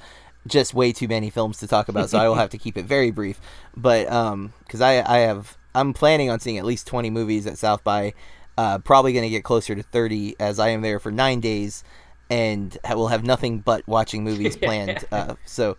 [0.46, 2.84] just way too many films to talk about, so I will have to keep it
[2.86, 3.40] very brief.
[3.76, 7.58] But um, because I I have I'm planning on seeing at least 20 movies at
[7.58, 8.14] South by,
[8.58, 11.86] uh, probably going to get closer to 30 as I am there for nine days,
[12.30, 15.06] and will have nothing but watching movies planned.
[15.10, 15.78] uh, so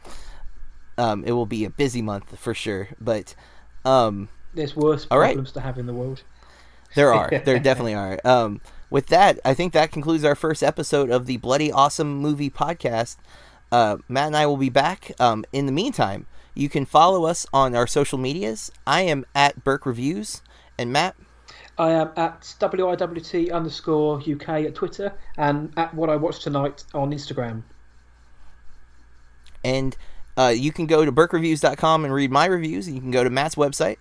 [0.97, 3.35] um, it will be a busy month for sure, but.
[3.85, 4.29] Um,
[4.59, 5.29] there's worse All right.
[5.29, 6.23] problems to have in the world.
[6.97, 7.31] there are.
[7.45, 8.19] There definitely are.
[8.25, 12.51] Um, with that, I think that concludes our first episode of the Bloody Awesome Movie
[12.51, 13.17] Podcast.
[13.71, 15.13] Uh, Matt and I will be back.
[15.21, 18.73] Um, in the meantime, you can follow us on our social medias.
[18.85, 20.43] I am at Burke Reviews,
[20.77, 21.15] and Matt.
[21.79, 27.13] I am at WIWT underscore UK at Twitter and at what I watched tonight on
[27.13, 27.63] Instagram.
[29.63, 29.97] And
[30.37, 32.89] uh, you can go to BurkeReviews.com and read my reviews.
[32.89, 33.99] And you can go to Matt's website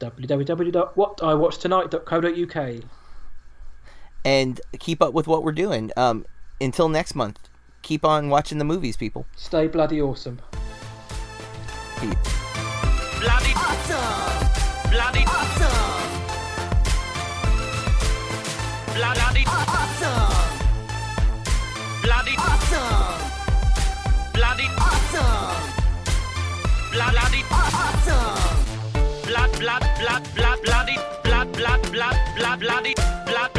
[0.00, 2.84] www.whatiwatchtonight.co.uk.
[4.24, 5.90] and keep up with what we're doing.
[5.96, 6.26] Um,
[6.60, 7.38] until next month,
[7.82, 9.26] keep on watching the movies, people.
[9.36, 10.40] Stay bloody awesome.
[12.00, 12.14] Peace.
[13.20, 14.90] Bloody Awesome!
[14.90, 16.02] bloody Awesome!
[18.94, 20.58] bloody Awesome!
[22.02, 23.30] bloody Awesome!
[24.34, 25.72] bloody Awesome!
[26.92, 28.45] bloody Awesome!
[29.58, 33.55] Blood blood blood blood bloody blood blood blood blood bloody blood blood blood